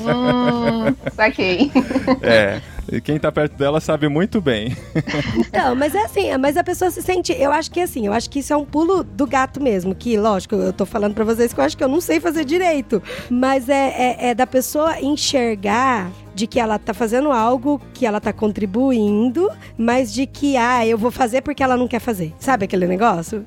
[0.04, 1.70] Hum, saquei.
[2.22, 2.60] É.
[3.02, 4.76] Quem tá perto dela sabe muito bem.
[5.38, 7.32] Então, mas é assim, mas a pessoa se sente.
[7.32, 9.94] Eu acho que assim, eu acho que isso é um pulo do gato mesmo.
[9.94, 12.44] Que, lógico, eu tô falando pra vocês que eu acho que eu não sei fazer
[12.44, 13.02] direito.
[13.30, 18.20] Mas é, é, é da pessoa enxergar de que ela tá fazendo algo que ela
[18.20, 22.34] tá contribuindo, mas de que, ah, eu vou fazer porque ela não quer fazer.
[22.38, 23.44] Sabe aquele negócio?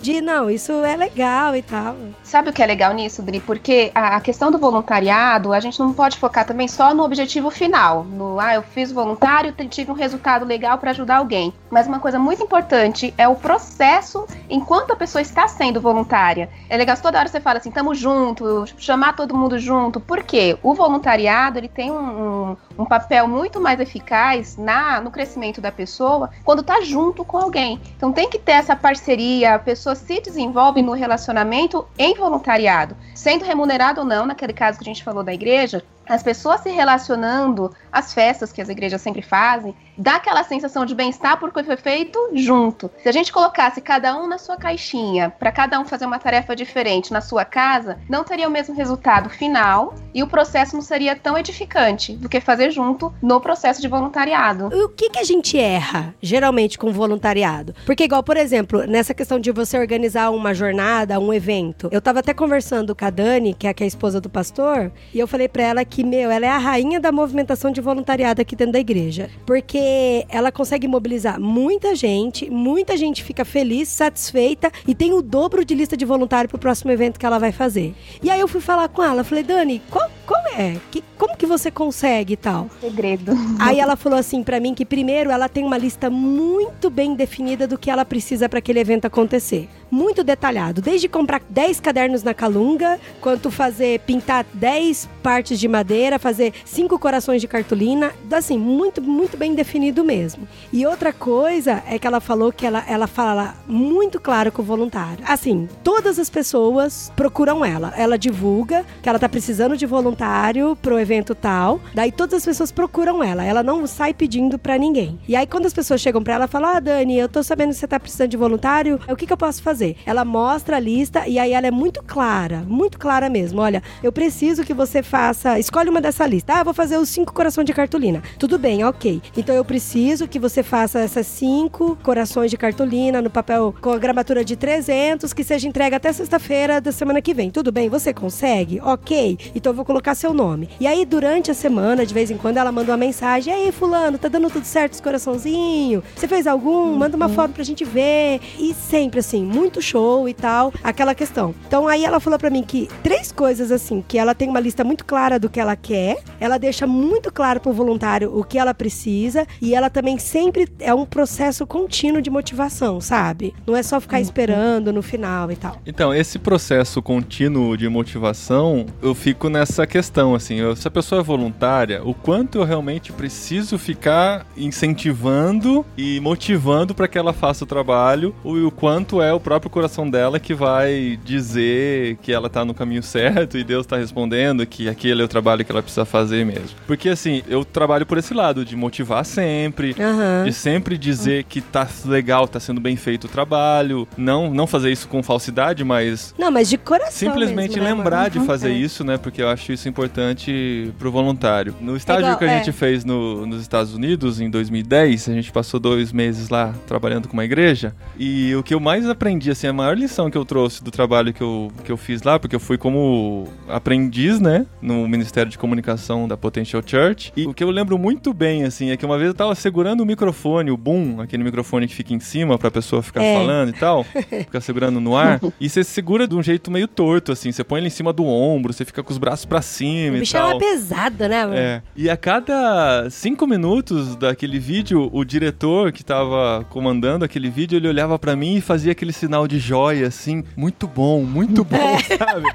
[0.00, 1.96] De, não, isso é legal e tal.
[2.22, 3.40] Sabe o que é legal nisso, Dri?
[3.40, 7.50] Porque a, a questão do voluntariado, a gente não pode focar também só no objetivo
[7.50, 8.04] final.
[8.04, 11.52] No, ah, eu fiz voluntário, tive um resultado legal para ajudar alguém.
[11.70, 16.48] Mas uma coisa muito importante é o processo enquanto a pessoa está sendo voluntária.
[16.68, 20.00] É legal toda hora você fala assim, tamo junto, chamar todo mundo junto.
[20.00, 20.56] Por quê?
[20.62, 26.30] O voluntariado, ele tem um, um papel muito mais eficaz na, no crescimento da pessoa
[26.44, 27.80] quando tá junto com alguém.
[27.96, 33.44] Então tem que ter essa parceria, a pessoa se desenvolve no relacionamento em voluntariado, sendo
[33.44, 37.74] remunerado ou não, naquele caso que a gente falou da igreja, as pessoas se relacionando,
[37.90, 42.18] as festas que as igrejas sempre fazem, dá aquela sensação de bem-estar porque foi feito
[42.34, 42.90] junto.
[43.02, 46.54] Se a gente colocasse cada um na sua caixinha, para cada um fazer uma tarefa
[46.54, 51.16] diferente na sua casa, não teria o mesmo resultado final e o processo não seria
[51.16, 54.66] tão edificante do que fazer junto no processo de voluntariado.
[54.66, 57.74] O que, que a gente erra, geralmente, com voluntariado?
[57.86, 62.20] Porque, igual, por exemplo, nessa questão de você organizar uma jornada, um evento, eu tava
[62.20, 65.48] até conversando com a Dani, que é, é a esposa do pastor, e eu falei
[65.48, 68.80] pra ela que, meu, ela é a rainha da movimentação de voluntariado aqui dentro da
[68.80, 69.30] igreja.
[69.46, 75.64] Porque ela consegue mobilizar muita gente, muita gente fica feliz, satisfeita e tem o dobro
[75.64, 77.94] de lista de voluntário pro próximo evento que ela vai fazer.
[78.22, 80.76] E aí eu fui falar com ela, falei, Dani, qual, qual é?
[80.90, 82.68] Que, como que você consegue e tal?
[82.80, 83.32] Segredo.
[83.58, 87.66] Aí ela falou assim pra mim que primeiro ela tem uma lista muito bem definida
[87.66, 89.68] do que ela precisa pra aquele evento acontecer.
[89.92, 96.18] Muito detalhado, desde comprar 10 cadernos na Calunga, quanto fazer pintar 10 partes de madeira,
[96.18, 100.48] fazer cinco corações de cartolina, assim, muito muito bem definido mesmo.
[100.72, 104.64] E outra coisa é que ela falou que ela ela fala muito claro com o
[104.64, 105.22] voluntário.
[105.28, 107.92] Assim, todas as pessoas procuram ela.
[107.94, 111.78] Ela divulga que ela tá precisando de voluntário pro evento tal.
[111.92, 113.44] Daí todas as pessoas procuram ela.
[113.44, 115.20] Ela não sai pedindo pra ninguém.
[115.28, 117.76] E aí quando as pessoas chegam pra ela, falam: Ah, Dani, eu tô sabendo que
[117.76, 118.98] você tá precisando de voluntário.
[119.06, 119.81] O que, que eu posso fazer?
[120.06, 123.60] Ela mostra a lista e aí ela é muito clara, muito clara mesmo.
[123.60, 125.58] Olha, eu preciso que você faça.
[125.58, 126.54] Escolhe uma dessa lista.
[126.54, 128.22] Ah, eu vou fazer os cinco corações de cartolina.
[128.38, 129.22] Tudo bem, ok.
[129.36, 133.98] Então eu preciso que você faça essas cinco corações de cartolina no papel com a
[133.98, 137.50] gramatura de 300, que seja entregue até sexta-feira da semana que vem.
[137.50, 137.88] Tudo bem?
[137.88, 138.80] Você consegue?
[138.80, 139.38] Ok.
[139.54, 140.68] Então eu vou colocar seu nome.
[140.78, 143.72] E aí, durante a semana, de vez em quando, ela manda uma mensagem: E aí,
[143.72, 146.02] Fulano, tá dando tudo certo esse coraçãozinho?
[146.14, 146.94] Você fez algum?
[146.94, 148.40] Manda uma foto pra gente ver.
[148.58, 151.54] E sempre assim, muito show e tal, aquela questão.
[151.66, 154.82] Então aí ela falou pra mim que três coisas assim, que ela tem uma lista
[154.84, 158.74] muito clara do que ela quer, ela deixa muito claro pro voluntário o que ela
[158.74, 163.54] precisa e ela também sempre é um processo contínuo de motivação, sabe?
[163.66, 165.76] Não é só ficar esperando no final e tal.
[165.86, 171.20] Então, esse processo contínuo de motivação, eu fico nessa questão, assim, eu- se a pessoa
[171.20, 177.64] é voluntária, o quanto eu realmente preciso ficar incentivando e motivando para que ela faça
[177.64, 182.48] o trabalho, e o quanto é o próprio coração dela que vai dizer que ela
[182.48, 185.82] tá no caminho certo e Deus tá respondendo que aquele é o trabalho que ela
[185.82, 186.70] precisa fazer mesmo.
[186.86, 190.44] Porque assim, eu trabalho por esse lado de motivar sempre, Aham.
[190.44, 194.90] de sempre dizer que tá legal, tá sendo bem feito o trabalho, não não fazer
[194.90, 197.12] isso com falsidade, mas Não, mas de coração.
[197.12, 198.46] simplesmente mesmo, né, lembrar de Uhum.
[198.46, 198.72] fazer É.
[198.74, 199.16] isso, né?
[199.18, 201.74] Porque eu acho isso importante pro voluntário.
[201.80, 202.58] No estágio igual- que a é.
[202.58, 207.28] gente fez no- nos Estados Unidos em 2010, a gente passou dois meses lá trabalhando
[207.28, 210.44] com uma igreja e o que eu mais aprendi, assim, a maior lição que eu
[210.44, 214.66] trouxe do trabalho que eu, que eu fiz lá, porque eu fui como aprendiz, né?
[214.80, 218.90] No Ministério de Comunicação da Potential Church e o que eu lembro muito bem, assim,
[218.90, 222.12] é que uma vez eu tava segurando o microfone, o boom, aquele microfone que fica
[222.14, 223.34] em cima pra pessoa ficar É.
[223.36, 224.04] falando e tal,
[224.44, 227.78] ficar segurando no ar, e você segura de um jeito meio torto, assim, você põe
[227.80, 230.36] ele em cima do ombro, você fica com os braços pra cima O e bicho
[230.36, 230.50] é tal.
[230.50, 231.56] uma pesada, né, amor?
[231.56, 231.82] É.
[231.96, 237.88] E a cada cinco minutos daquele vídeo, o diretor que tava comandando aquele vídeo, ele
[237.88, 241.76] olhava pra mim e fazia aquele sinal de joia, assim, muito bom, muito bom,
[242.10, 242.16] É.
[242.16, 242.46] sabe?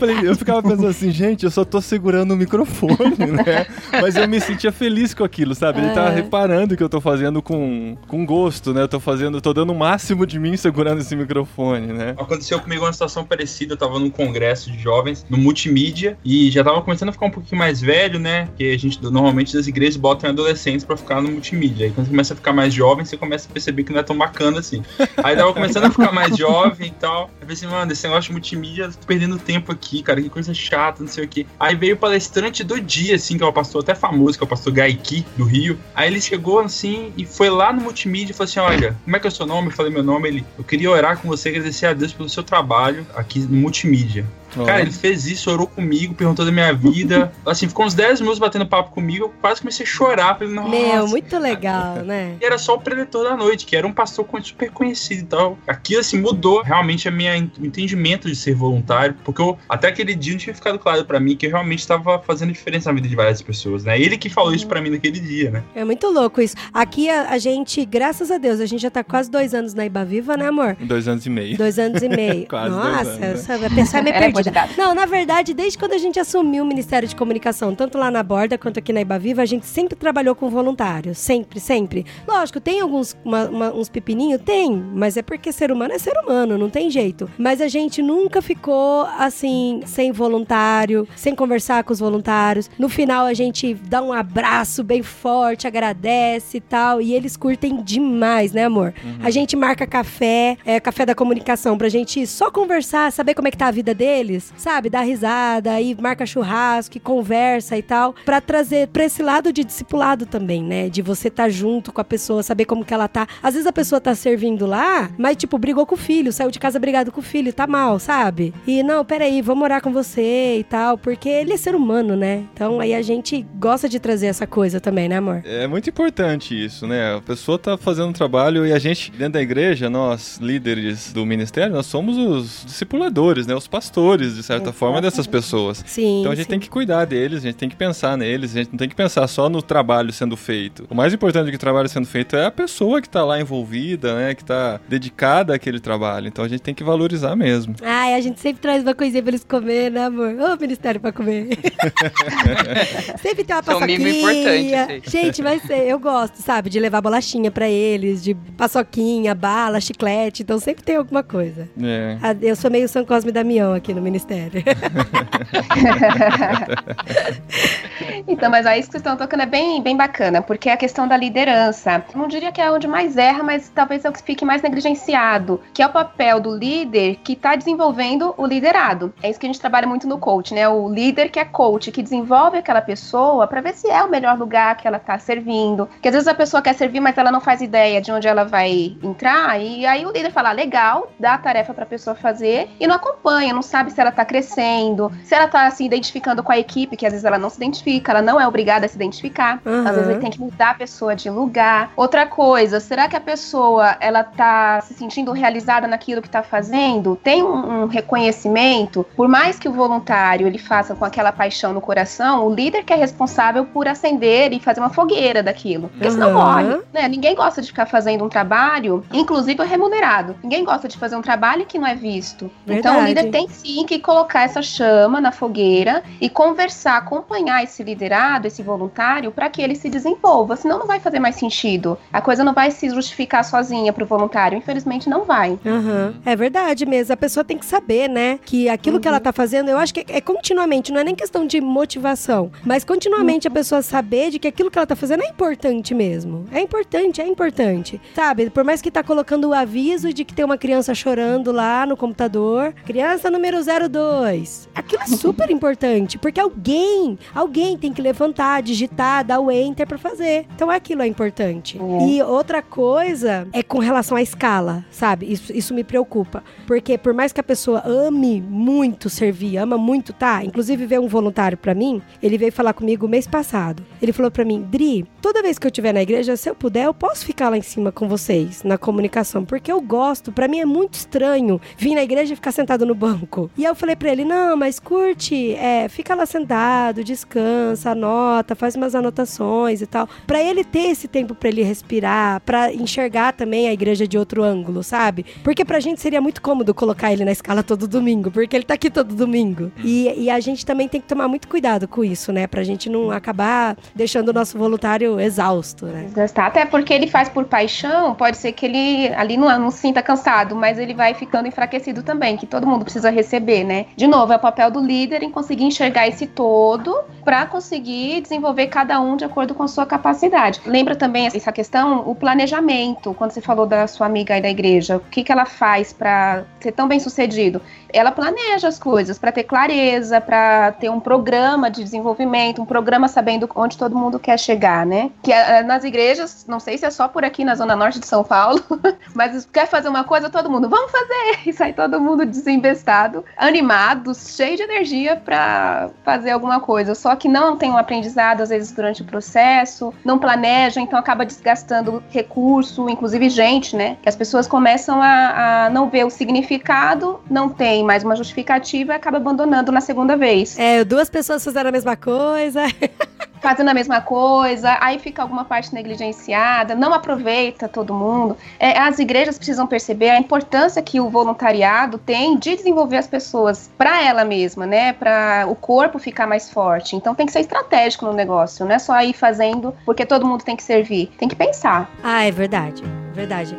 [0.00, 3.66] Falei, eu ficava pensando assim, gente, eu só tô segurando o microfone, né?
[3.92, 5.80] Mas eu me sentia feliz com aquilo, sabe?
[5.80, 6.14] Ele tava É.
[6.16, 8.82] reparando que eu tô fazendo com, com gosto, né?
[8.82, 12.14] Eu tô fazendo, tô dando o máximo de mim segurando esse microfone, né?
[12.18, 16.62] Aconteceu comigo uma situação parecida, eu tava num congresso de jovens, no multimídia, e já
[16.62, 18.46] tava começando a ficar um pouquinho mais velho, né?
[18.46, 21.86] Porque a gente, normalmente, das igrejas botam adolescentes pra ficar no multimídia.
[21.86, 24.02] Aí quando você começa a ficar mais jovem, você começa a perceber que não é
[24.02, 24.82] tão bacana assim.
[25.22, 27.30] Aí tava começando a ficar mais jovem e tal.
[27.40, 30.52] Eu falei assim, mano, esse negócio de multimídia, tô perdendo tempo aqui, cara, que coisa
[30.54, 31.46] chata, não sei o quê.
[31.58, 34.46] Aí veio o palestrante do dia, assim, que é o pastor até famoso, que é
[34.46, 35.78] o pastor Gaiki, do Rio.
[35.94, 39.20] Aí ele chegou, assim, e foi lá no multimídia e falou assim, olha, como é
[39.20, 39.68] que é o seu nome?
[39.68, 42.42] Eu falei meu nome, ele, eu queria orar com você, agradecer a Deus pelo seu
[42.42, 44.26] trabalho aqui no multimídia.
[44.54, 47.32] Cara, ele fez isso, orou comigo, perguntou da minha vida.
[47.46, 50.38] Assim, ficou uns 10 minutos batendo papo comigo, eu quase comecei a chorar.
[50.38, 50.68] Falei, nossa.
[50.68, 52.36] Meu, muito legal, né?
[52.40, 55.58] E era só o preletor da noite, que era um pastor super conhecido e tal.
[55.66, 60.14] Aquilo, assim, mudou realmente a minha o entendimento de ser voluntário, porque eu, até aquele
[60.14, 63.08] dia não tinha ficado claro pra mim que eu realmente estava fazendo diferença na vida
[63.08, 64.00] de várias pessoas, né?
[64.00, 65.62] Ele que falou isso pra mim naquele dia, né?
[65.74, 66.56] É muito louco isso.
[66.72, 69.86] Aqui a, a gente, graças a Deus, a gente já tá quase dois anos na
[69.86, 70.76] Ibaviva, né, amor?
[70.80, 71.56] Dois anos e meio.
[71.56, 72.46] Dois anos e meio.
[72.48, 73.32] Quase dois Nossa, anos, né?
[73.32, 74.60] essa, a pessoa é meio Perdida.
[74.60, 74.78] quantidade.
[74.78, 78.22] Não, na verdade, desde quando a gente assumiu o Ministério de Comunicação, tanto lá na
[78.22, 81.18] Borda quanto aqui na Ibaviva, a gente sempre trabalhou com voluntários.
[81.18, 82.04] Sempre, sempre.
[82.26, 84.40] Lógico, tem alguns uma- uma- uns pepininhos?
[84.42, 87.30] Tem, mas é porque ser humano é ser humano, não tem jeito.
[87.38, 92.70] Mas a gente nunca ficou assim, sem voluntário, sem conversar com os voluntários.
[92.78, 97.00] No final, a gente dá um abraço bem forte, agradece e tal.
[97.00, 98.92] E eles curtem demais, né, amor?
[99.22, 103.50] A gente marca café, é, café da comunicação, pra gente só conversar, saber como é
[103.50, 103.94] que tá a vida
[104.26, 104.90] deles, sabe?
[104.90, 109.64] Dar risada, aí marca churrasco, e conversa e tal, pra trazer pra esse lado de
[109.64, 110.88] discipulado também, né?
[110.88, 113.26] De você tá junto com a pessoa, saber como que ela tá.
[113.42, 116.58] Às vezes a pessoa tá servindo lá, mas tipo, brigou com o filho, saiu de
[116.58, 118.52] casa brigado com o filho, tá mal, sabe?
[118.66, 122.44] E não, peraí, vamos orar com você e tal, porque ele é ser humano, né?
[122.52, 125.42] Então aí a gente gosta de trazer essa coisa também, né, amor?
[125.44, 127.16] É muito importante isso, né?
[127.16, 131.24] A pessoa tá fazendo um trabalho e a gente, dentro da igreja, nós, líderes do
[131.24, 133.54] ministério, nós somos os discipuladores, né?
[133.54, 135.82] Os pastores, de certa forma, dessas pessoas.
[135.86, 136.20] Sim.
[136.20, 136.50] Então a gente sim.
[136.50, 138.94] tem que cuidar deles, a gente tem que pensar neles, a gente não tem que
[138.94, 140.86] pensar só no trabalho sendo feito.
[140.90, 143.40] O mais importante do que o trabalho sendo feito é a pessoa que tá lá
[143.40, 144.34] envolvida, né?
[144.34, 146.28] Que tá dedicada àquele trabalho.
[146.28, 147.74] Então a gente tem que valorizar mesmo.
[147.82, 150.34] Ai, a gente sempre traz uma coisinha pra eles comer, né, amor?
[150.38, 151.48] Ô, ministério pra comer.
[153.20, 154.10] sempre tem uma é um paçoquinha.
[154.10, 155.22] importante, isso aí.
[155.24, 156.70] gente, mas é, eu gosto, sabe?
[156.70, 160.42] De levar bolachinha pra eles, de paçoquinha, bala, chiclete.
[160.42, 161.68] Então sempre tem alguma coisa.
[161.80, 162.18] É.
[162.22, 164.62] Ah, Eu sou meio São Cosme e Damião aqui no ministério.
[168.26, 170.76] então, mas aí isso que vocês estão tocando é bem, bem bacana, porque é a
[170.76, 172.04] questão da liderança.
[172.14, 175.60] Não diria que é onde mais erra, mas talvez é o que fique mais negligenciado,
[175.74, 179.12] que é o papel do líder que está desenvolvendo o liderado.
[179.22, 180.68] É isso que a gente trabalha muito no coach, né?
[180.68, 184.38] O líder que é coach, que desenvolve aquela pessoa para ver se é o melhor
[184.38, 185.88] lugar que ela está servindo.
[186.00, 188.44] Que às vezes a pessoa quer servir, mas ela não faz ideia de onde ela
[188.44, 192.68] vai entrar, e aí o líder fala, legal, dá a tarefa para a pessoa fazer
[192.78, 196.52] e não acompanha, não sabe se ela está crescendo, se ela está se identificando com
[196.52, 198.94] a equipe, que às vezes ela não se identifica, ela não é obrigada a se
[198.94, 199.58] identificar.
[199.64, 199.88] Uhum.
[199.88, 201.90] Às vezes ele tem que mudar a pessoa de lugar.
[201.96, 207.16] Outra coisa, será que a pessoa ela tá se sentindo realizada naquilo que está fazendo?
[207.16, 209.06] Tem um, um, reconhecimento?
[209.16, 212.92] Por mais que o voluntário ele faça com aquela paixão no coração, o líder que
[212.92, 215.88] é responsável por acender e fazer uma fogueira daquilo.
[215.88, 216.12] Porque uhum.
[216.12, 216.82] senão morre.
[216.92, 217.08] Né?
[217.08, 220.36] Ninguém gosta de ficar fazendo um trabalho, inclusive remunerado.
[220.42, 222.50] Ninguém gosta de fazer um trabalho que não é visto.
[222.66, 222.78] Verdade.
[222.78, 227.82] Então o líder tem sim que colocar essa chama na fogueira e conversar, acompanhar esse
[227.82, 230.56] liderado, esse voluntário, para que ele se desenvolva.
[230.56, 231.98] Senão não vai fazer mais sentido.
[232.12, 234.58] A coisa não vai se justificar sozinha pro voluntário.
[234.58, 235.58] Infelizmente não vai.
[235.64, 236.14] Uhum.
[236.24, 237.12] É verdade mesmo.
[237.12, 238.38] A pessoa tem que saber, né?
[238.44, 239.02] Que aquilo uhum.
[239.02, 242.50] que ela tá fazendo, eu acho que é continuamente, não é nem questão de motivação,
[242.64, 243.52] mas continuamente uhum.
[243.52, 246.46] a pessoa saber de que aquilo que ela tá fazendo é importante mesmo.
[246.52, 248.00] É importante, é importante.
[248.14, 248.50] Sabe?
[248.50, 251.96] Por mais que tá colocando o aviso de que tem uma criança chorando lá no
[251.96, 254.68] computador, criança número 02.
[254.74, 259.98] Aquilo é super importante, porque alguém, alguém tem que levantar, digitar, dar o enter para
[259.98, 260.46] fazer.
[260.54, 261.78] Então aquilo é importante.
[261.78, 262.08] Uhum.
[262.08, 265.30] E outra coisa é com relação à escala, sabe?
[265.30, 266.42] Isso, isso me preocupa.
[266.66, 270.44] Porque por mais que a pessoa ame muito servir, ama muito, tá?
[270.44, 273.82] Inclusive veio um voluntário para mim, ele veio falar comigo mês passado.
[274.00, 276.86] Ele falou para mim, Dri, toda vez que eu estiver na igreja, se eu puder,
[276.86, 280.32] eu posso ficar lá em cima com vocês na comunicação, porque eu gosto.
[280.32, 283.50] Para mim é muito estranho vir na igreja e ficar sentado no banco.
[283.56, 288.74] E eu falei para ele, não, mas curte, é, fica lá sentado, descansa, anota, faz
[288.76, 293.68] umas anotações e tal, para ele ter esse tempo para ele respirar, para enxergar também
[293.68, 295.24] a igreja de outro ângulo, sabe?
[295.42, 298.74] Porque pra gente seria muito cômodo colocar ele na escala todo domingo, porque ele tá
[298.74, 299.70] aqui todo domingo.
[299.82, 302.46] E, e a gente também tem que tomar muito cuidado com isso, né?
[302.46, 306.10] Pra gente não acabar deixando o nosso voluntário exausto, né?
[306.36, 310.54] Até porque ele faz por paixão, pode ser que ele ali não, não sinta cansado,
[310.54, 313.86] mas ele vai ficando enfraquecido também, que todo mundo precisa receber, né?
[313.96, 318.68] De novo, é o papel do líder em conseguir enxergar esse todo para conseguir desenvolver
[318.68, 320.60] cada um de acordo com a sua capacidade.
[320.64, 324.96] Lembra também essa questão, o planejamento, quando você falou da sua amiga aí da igreja,
[324.96, 327.60] o que, que ela faz para ser tão bem sucedido?
[327.92, 333.08] Ela planeja as coisas para ter clareza, para ter um programa de desenvolvimento, um programa
[333.08, 335.10] sabendo onde todo mundo quer chegar, né?
[335.22, 338.06] Que eh, nas igrejas, não sei se é só por aqui na zona norte de
[338.06, 338.62] São Paulo,
[339.14, 341.06] mas quer fazer uma coisa, todo mundo, vamos fazer!
[341.46, 346.94] E sai todo mundo desinvestado, animado, cheio de energia para fazer alguma coisa.
[346.94, 351.24] Só que não tem um aprendizado, às vezes, durante o processo, não planeja, então acaba
[351.24, 353.96] desgastando recurso, inclusive gente, né?
[354.02, 358.92] Que as pessoas começam a, a não ver o significado, não tem mais uma justificativa
[358.92, 360.58] e acaba abandonando na segunda vez.
[360.58, 362.62] É, duas pessoas fizeram a mesma coisa.
[363.46, 368.36] fazendo a mesma coisa, aí fica alguma parte negligenciada, não aproveita todo mundo.
[368.58, 373.70] É, as igrejas precisam perceber a importância que o voluntariado tem de desenvolver as pessoas
[373.78, 374.92] para ela mesma, né?
[374.92, 376.96] Para o corpo ficar mais forte.
[376.96, 380.42] Então tem que ser estratégico no negócio, não é só ir fazendo porque todo mundo
[380.42, 381.12] tem que servir.
[381.16, 381.88] Tem que pensar.
[382.02, 382.82] Ah, é verdade.
[383.14, 383.56] Verdade.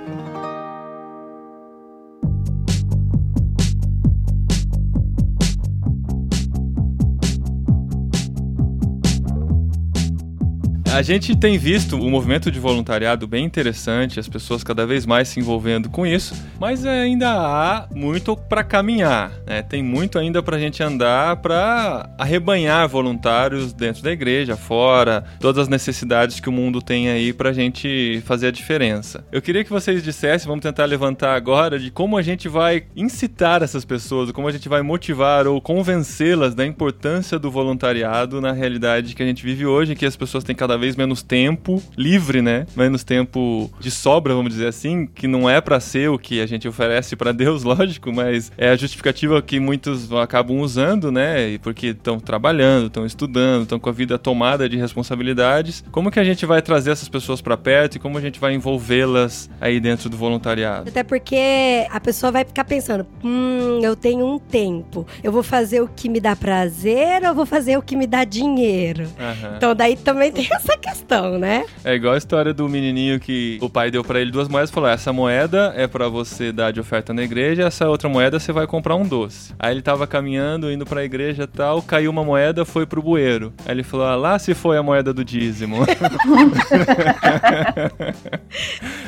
[10.98, 15.28] A gente tem visto um movimento de voluntariado bem interessante, as pessoas cada vez mais
[15.28, 19.62] se envolvendo com isso, mas ainda há muito para caminhar, né?
[19.62, 25.62] Tem muito ainda para a gente andar para arrebanhar voluntários dentro da igreja, fora, todas
[25.62, 29.24] as necessidades que o mundo tem aí para a gente fazer a diferença.
[29.32, 33.62] Eu queria que vocês dissessem, vamos tentar levantar agora, de como a gente vai incitar
[33.62, 39.14] essas pessoas, como a gente vai motivar ou convencê-las da importância do voluntariado na realidade
[39.14, 42.42] que a gente vive hoje, que as pessoas têm cada vez vez menos tempo livre,
[42.42, 42.66] né?
[42.76, 46.46] Menos tempo de sobra, vamos dizer assim, que não é para ser o que a
[46.46, 51.58] gente oferece para Deus, lógico, mas é a justificativa que muitos acabam usando, né?
[51.60, 55.84] Porque estão trabalhando, estão estudando, estão com a vida tomada de responsabilidades.
[55.92, 58.54] Como que a gente vai trazer essas pessoas para perto e como a gente vai
[58.54, 60.90] envolvê-las aí dentro do voluntariado?
[60.90, 65.82] Até porque a pessoa vai ficar pensando: hum, eu tenho um tempo, eu vou fazer
[65.82, 69.04] o que me dá prazer ou vou fazer o que me dá dinheiro?
[69.04, 69.58] Uhum.
[69.58, 71.66] Então daí também tem essa a questão, né?
[71.84, 74.74] É igual a história do menininho que o pai deu pra ele duas moedas e
[74.74, 78.52] falou: essa moeda é pra você dar de oferta na igreja, essa outra moeda você
[78.52, 79.54] vai comprar um doce.
[79.60, 83.52] Aí ele tava caminhando, indo pra igreja e tal, caiu uma moeda, foi pro bueiro.
[83.66, 85.78] Aí ele falou: ah, lá se foi a moeda do dízimo.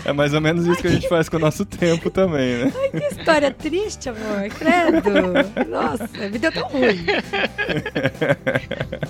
[0.05, 2.73] é mais ou menos isso que a gente faz com o nosso tempo também, né?
[2.91, 4.49] Que história triste, amor.
[4.57, 5.69] Credo.
[5.69, 7.05] Nossa, me deu tão ruim.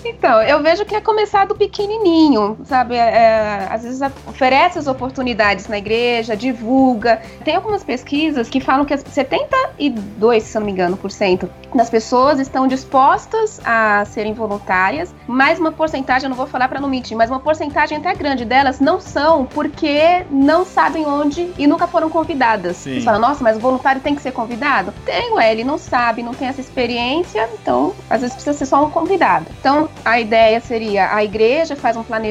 [0.04, 2.94] Então, eu vejo que é começar do pequenininho, sabe?
[2.94, 7.20] É, é, às vezes oferece as oportunidades na igreja, divulga.
[7.44, 11.88] Tem algumas pesquisas que falam que as 72, se não me engano, por cento das
[11.88, 16.88] pessoas estão dispostas a serem voluntárias, mas uma porcentagem, eu não vou falar para não
[16.88, 21.86] mentir, mas uma porcentagem até grande delas não são porque não sabem onde e nunca
[21.86, 22.76] foram convidadas.
[22.76, 22.94] Sim.
[22.94, 24.92] Você fala, nossa, mas o voluntário tem que ser convidado?
[25.04, 28.84] Tem, ué, ele não sabe, não tem essa experiência, então às vezes precisa ser só
[28.84, 29.46] um convidado.
[29.60, 32.29] Então a ideia seria a igreja faz um planejamento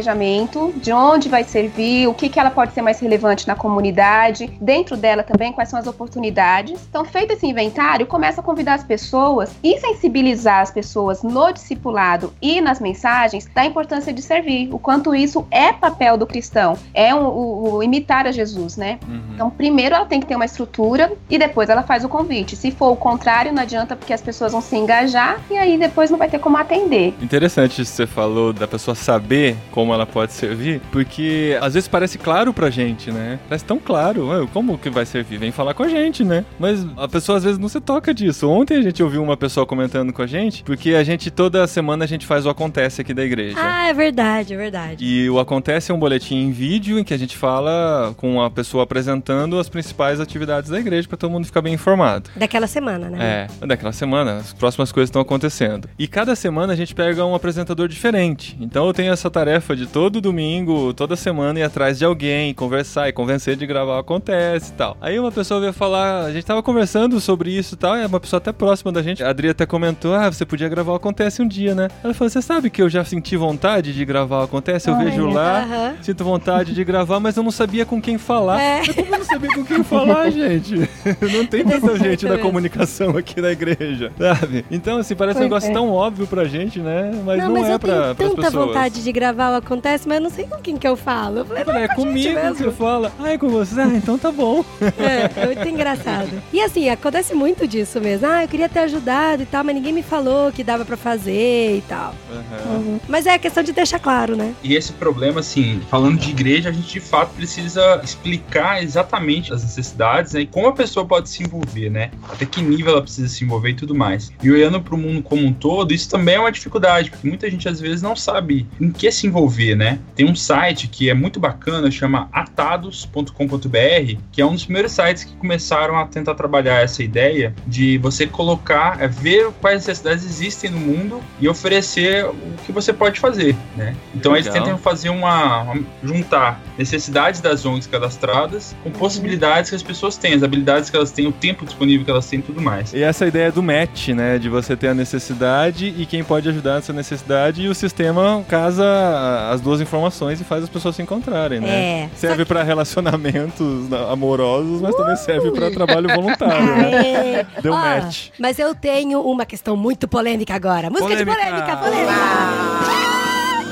[0.77, 4.95] de onde vai servir, o que, que ela pode ser mais relevante na comunidade, dentro
[4.97, 6.79] dela também quais são as oportunidades.
[6.89, 12.33] Então, feito esse inventário, começa a convidar as pessoas e sensibilizar as pessoas no discipulado
[12.41, 17.13] e nas mensagens da importância de servir, o quanto isso é papel do cristão, é
[17.13, 18.99] um- o, o imitar a Jesus, né?
[19.07, 19.21] Uhum.
[19.33, 22.55] Então, primeiro ela tem que ter uma estrutura e depois ela faz o convite.
[22.55, 26.09] Se for o contrário, não adianta porque as pessoas vão se engajar e aí depois
[26.09, 27.13] não vai ter como atender.
[27.21, 31.87] Interessante isso que você falou da pessoa saber como ela pode servir, porque às vezes
[31.87, 33.39] parece claro pra gente, né?
[33.47, 35.37] Parece tão claro, "Ué, como que vai servir?
[35.37, 36.45] Vem falar com a gente, né?
[36.59, 38.49] Mas a pessoa às vezes não se toca disso.
[38.49, 42.03] Ontem a gente ouviu uma pessoa comentando com a gente, porque a gente toda semana
[42.05, 43.57] a gente faz o acontece aqui da igreja.
[43.59, 45.03] Ah, é verdade, é verdade.
[45.05, 48.49] E o Acontece é um boletim em vídeo em que a gente fala com a
[48.49, 52.29] pessoa apresentando as principais atividades da igreja pra todo mundo ficar bem informado.
[52.35, 53.47] Daquela semana, né?
[53.61, 55.89] É, daquela semana, as próximas coisas estão acontecendo.
[55.97, 58.57] E cada semana a gente pega um apresentador diferente.
[58.59, 63.07] Então eu tenho essa tarefa de todo domingo, toda semana ir atrás de alguém, conversar
[63.07, 64.97] e convencer de gravar o Acontece e tal.
[64.99, 68.19] Aí uma pessoa veio falar, a gente tava conversando sobre isso e tal, é uma
[68.19, 69.23] pessoa até próxima da gente.
[69.23, 71.87] A Adri até comentou, ah, você podia gravar o Acontece um dia, né?
[72.03, 74.89] Ela falou, você sabe que eu já senti vontade de gravar o Acontece?
[74.89, 75.93] Eu vejo lá, Aham.
[76.01, 78.59] sinto vontade de gravar, mas eu não sabia com quem falar.
[78.61, 78.79] É.
[78.79, 80.75] Mas Como eu não sabia com quem falar, gente?
[81.31, 84.65] Não tem tanta gente da comunicação aqui na igreja, sabe?
[84.69, 85.73] Então, assim, parece um Pois negócio é.
[85.73, 87.11] tão óbvio pra gente, né?
[87.25, 88.65] Mas não, não, mas é eu pra, tenho tanta pessoas.
[88.67, 91.39] vontade de gravar o Acontece, mas eu não sei com quem que eu falo.
[91.39, 93.11] Eu falei, É "Não, comigo gente que você mesmo." fala.
[93.19, 93.79] Ah, é com você?
[93.79, 94.65] Ah, então tá bom.
[94.99, 96.29] É, é muito engraçado.
[96.51, 98.25] E assim, acontece muito disso mesmo.
[98.27, 101.77] Ah, eu queria ter ajudado e tal, mas ninguém me falou que dava pra fazer
[101.77, 102.15] e tal.
[102.31, 102.99] Aham.
[103.07, 104.53] Mas é questão de deixar claro, né?
[104.63, 109.61] E esse problema, assim, falando de igreja, a gente de fato precisa explicar exatamente as
[109.63, 112.09] necessidades né, e como a pessoa pode se envolver, né?
[112.29, 114.31] Até que nível ela precisa se envolver e tudo mais.
[114.41, 117.49] E olhando para o mundo como um todo, isso também é uma dificuldade, porque muita
[117.49, 119.99] gente às vezes não sabe em que se envolver, né?
[120.15, 125.23] Tem um site que é muito bacana, chama atados.com.br, que é um dos primeiros sites
[125.23, 130.69] que começaram a tentar trabalhar essa ideia de você colocar, é, ver quais necessidades existem
[130.71, 132.35] no mundo e oferecer o
[132.65, 133.95] que você pode fazer, né?
[134.15, 134.63] Então eles Legal.
[134.63, 140.33] tentam fazer uma, uma- juntar necessidades das ONGs cadastradas com possibilidades que as pessoas têm,
[140.33, 142.93] as habilidades que elas têm, o tempo disponível que elas têm e tudo mais.
[142.93, 144.37] E essa ideia do match, né?
[144.37, 149.48] De você ter a necessidade e quem pode ajudar nessa necessidade e o sistema casa
[149.49, 151.69] as duas informações e faz as pessoas se encontrarem, né?
[151.69, 152.09] É.
[152.15, 157.45] Serve pra relacionamentos na- amorosos, mas também serve pra trabalho voluntário, né?
[157.61, 158.29] Deu Ó, match.
[158.39, 160.89] Mas eu tenho uma questão muito polêmica agora.
[160.89, 161.77] Música de Polêmica.
[161.77, 162.13] polêmica, polêmica.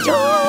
[0.04, 0.47] Tchu,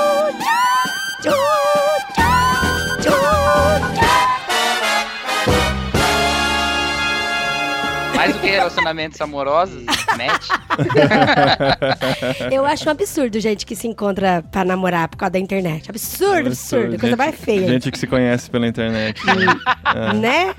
[8.28, 10.48] Mais do que relacionamentos amorosos, match.
[12.52, 15.88] Eu acho um absurdo gente que se encontra pra namorar por causa da internet.
[15.88, 16.90] Absurdo, absurdo.
[16.98, 17.66] Coisa Gente- mais feia.
[17.68, 19.22] Gente que se conhece pela internet.
[19.30, 20.12] É.
[20.12, 20.54] Né?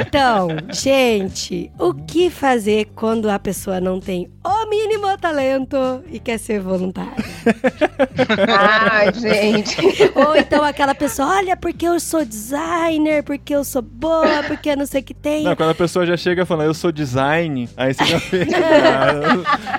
[0.00, 5.76] Então, gente, o que fazer quando a pessoa não tem o mínimo talento
[6.10, 7.12] e quer ser voluntária?
[8.48, 9.76] Ai, gente.
[10.14, 14.76] Ou então aquela pessoa, olha, porque eu sou designer, porque eu sou boa, porque eu
[14.76, 15.44] não sei o que tem.
[15.44, 18.56] Não, quando a pessoa já chega falando, eu sou design, aí você já fica.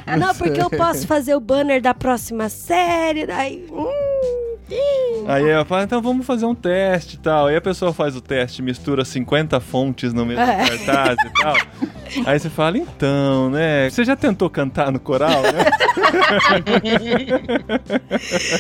[0.05, 3.65] ah, Não, porque eu posso fazer o banner da próxima série, daí.
[3.71, 4.42] Hum.
[5.27, 7.47] Aí ela fala, então vamos fazer um teste e tal.
[7.47, 10.57] Aí a pessoa faz o teste, mistura 50 fontes no mesmo É.
[10.67, 11.55] cartaz e tal.
[12.25, 13.89] Aí você fala, então, né?
[13.89, 15.65] Você já tentou cantar no coral, né?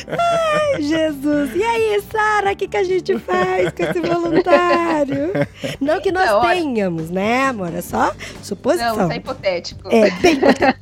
[0.07, 1.55] Ai, Jesus.
[1.55, 5.31] E aí, Sara, o que, que a gente faz com esse voluntário?
[5.79, 7.73] Não que nós Não, olha- tenhamos, né, amor?
[7.73, 9.03] É só Não, suposição.
[9.03, 9.89] isso é hipotético.
[9.93, 10.39] É, bem.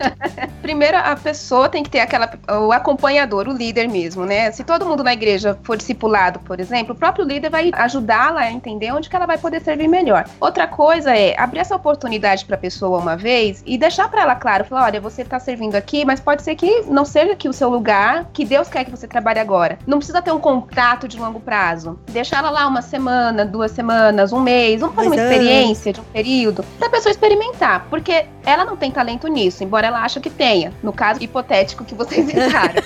[0.62, 2.30] Primeiro, a pessoa tem que ter aquela,
[2.62, 4.52] o acompanhador, o líder mesmo, né?
[4.52, 8.42] Se todo mundo na igreja igreja for discipulado, por exemplo, o próprio líder vai ajudá-la
[8.42, 10.26] a entender onde que ela vai poder servir melhor.
[10.40, 14.36] Outra coisa é abrir essa oportunidade para a pessoa uma vez e deixar para ela
[14.36, 17.54] claro, falar, olha, você está servindo aqui, mas pode ser que não seja aqui o
[17.54, 19.78] seu lugar, que Deus quer que você trabalhe agora.
[19.86, 22.00] Não precisa ter um contrato de longo prazo.
[22.10, 26.06] Deixar ela lá uma semana, duas semanas, um mês, vamos fazer uma experiência de um
[26.06, 30.30] período, para a pessoa experimentar, porque ela não tem talento nisso, embora ela ache que
[30.30, 32.82] tenha, no caso hipotético que vocês inventaram.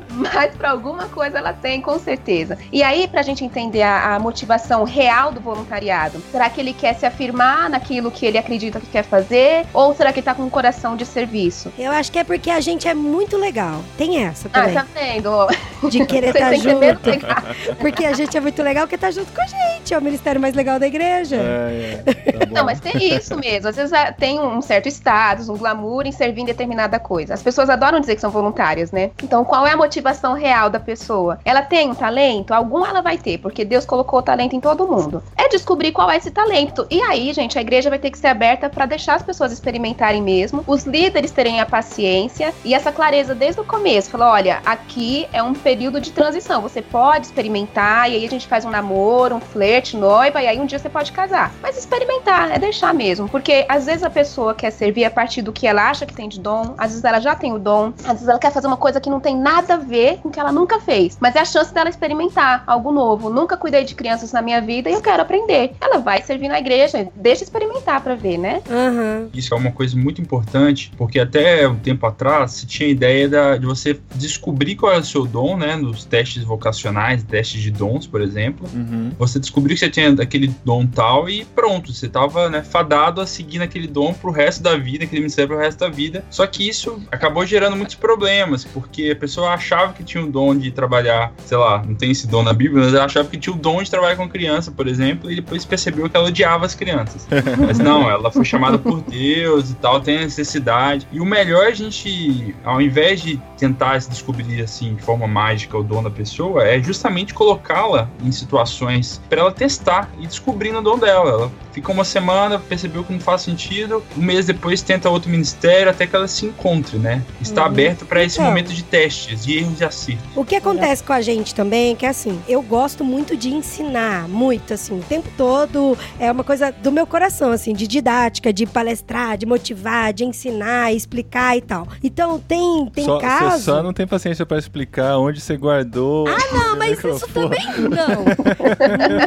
[0.34, 2.58] Mas para alguma coisa ela tem, com certeza.
[2.72, 6.72] E aí, para a gente entender a, a, motivação real do voluntariado, será que ele
[6.72, 9.66] quer se afirmar naquilo que ele acredita que quer fazer?
[9.72, 11.72] Ou será que está com um coração de serviço?
[11.78, 13.82] Eu acho que é porque a gente é muito legal.
[13.96, 14.76] Tem essa ah, também.
[14.76, 15.88] Ah, tá vendo?
[15.90, 17.76] De querer estar tá junto.
[17.78, 19.94] Porque a gente é muito legal que tá junto com a gente.
[19.94, 21.36] É o ministério mais legal da igreja.
[21.36, 22.12] É, é.
[22.12, 23.68] Tá Não, mas tem isso mesmo.
[23.68, 27.34] Às vezes é, tem um certo status, um glamour em servir em determinada coisa.
[27.34, 29.10] As pessoas adoram dizer que são voluntárias, né?
[29.22, 29.99] Então, qual é a motivação
[30.34, 31.38] real da pessoa?
[31.44, 32.52] Ela tem um talento?
[32.52, 35.22] Algum ela vai ter, porque Deus colocou o talento em todo mundo.
[35.36, 36.86] É descobrir qual é esse talento.
[36.90, 40.22] E aí, gente, a igreja vai ter que ser aberta para deixar as pessoas experimentarem
[40.22, 44.10] mesmo, os líderes terem a paciência e essa clareza desde o começo.
[44.10, 46.60] Falar, olha, aqui é um período de transição.
[46.62, 50.60] Você pode experimentar, e aí a gente faz um namoro, um flerte, noiva, e aí
[50.60, 51.52] um dia você pode casar.
[51.62, 53.28] Mas experimentar, é deixar mesmo.
[53.28, 56.28] Porque às vezes a pessoa quer servir a partir do que ela acha que tem
[56.28, 58.76] de dom, às vezes ela já tem o dom, às vezes ela quer fazer uma
[58.76, 61.18] coisa que não tem nada a ver com o que ela nunca fez.
[61.20, 63.28] Mas é a chance dela experimentar algo novo.
[63.28, 65.72] Nunca cuidei de crianças na minha vida e eu quero aprender.
[65.80, 68.62] Ela vai servir na igreja, deixa experimentar para ver, né?
[68.68, 69.28] Uhum.
[69.34, 73.28] Isso é uma coisa muito importante, porque até um tempo atrás se tinha a ideia
[73.28, 75.74] da, de você descobrir qual é o seu dom, né?
[75.74, 78.68] Nos testes vocacionais, testes de dons, por exemplo.
[78.72, 79.10] Uhum.
[79.18, 83.26] Você descobriu que você tinha aquele dom tal e pronto, você tava né, fadado a
[83.26, 86.24] seguir naquele dom pro resto da vida, aquele ministério pro resto da vida.
[86.30, 90.56] Só que isso acabou gerando muitos problemas, porque a pessoa achava que tinha o dom
[90.56, 93.54] de trabalhar, sei lá, não tem esse dom na Bíblia, mas ela achava que tinha
[93.54, 96.74] o dom de trabalhar com criança, por exemplo, e depois percebeu que ela odiava as
[96.74, 97.26] crianças.
[97.58, 101.06] mas não, ela foi chamada por Deus e tal, tem a necessidade.
[101.12, 105.26] E o melhor é a gente, ao invés de tentar se descobrir assim de forma
[105.26, 110.78] mágica o dom da pessoa, é justamente colocá-la em situações para ela testar e descobrindo
[110.78, 111.30] o dom dela.
[111.30, 115.90] Ela fica uma semana, percebeu que não faz sentido, um mês depois tenta outro ministério
[115.90, 117.22] até que ela se encontre, né?
[117.40, 117.68] Está uhum.
[117.68, 120.24] aberta para esse então, momento de testes, de erros e acertos.
[120.34, 124.28] O que acontece com a gente também é que assim, eu gosto muito de ensinar,
[124.28, 128.66] muito assim, o tempo todo é uma coisa do meu coração, assim, de didática, de
[128.66, 131.86] palestrar, de motivar, de ensinar, explicar e tal.
[132.02, 133.58] Então tem tem só, caso.
[133.58, 136.26] Você só não tem paciência para explicar onde você guardou.
[136.28, 138.20] Ah, não, mas isso também não.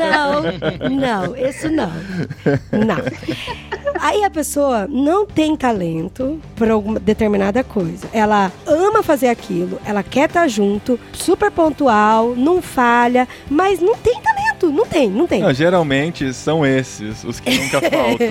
[0.04, 0.42] Não,
[0.90, 1.92] não, isso não.
[2.72, 3.83] Não.
[4.00, 8.08] Aí a pessoa não tem talento para alguma determinada coisa.
[8.14, 13.96] Ela ama fazer aquilo, ela quer estar tá junto, super pontual, não falha, mas não
[13.96, 14.44] tem talento.
[14.72, 15.42] Não tem, não tem.
[15.42, 18.28] Não, geralmente são esses os que nunca faltam.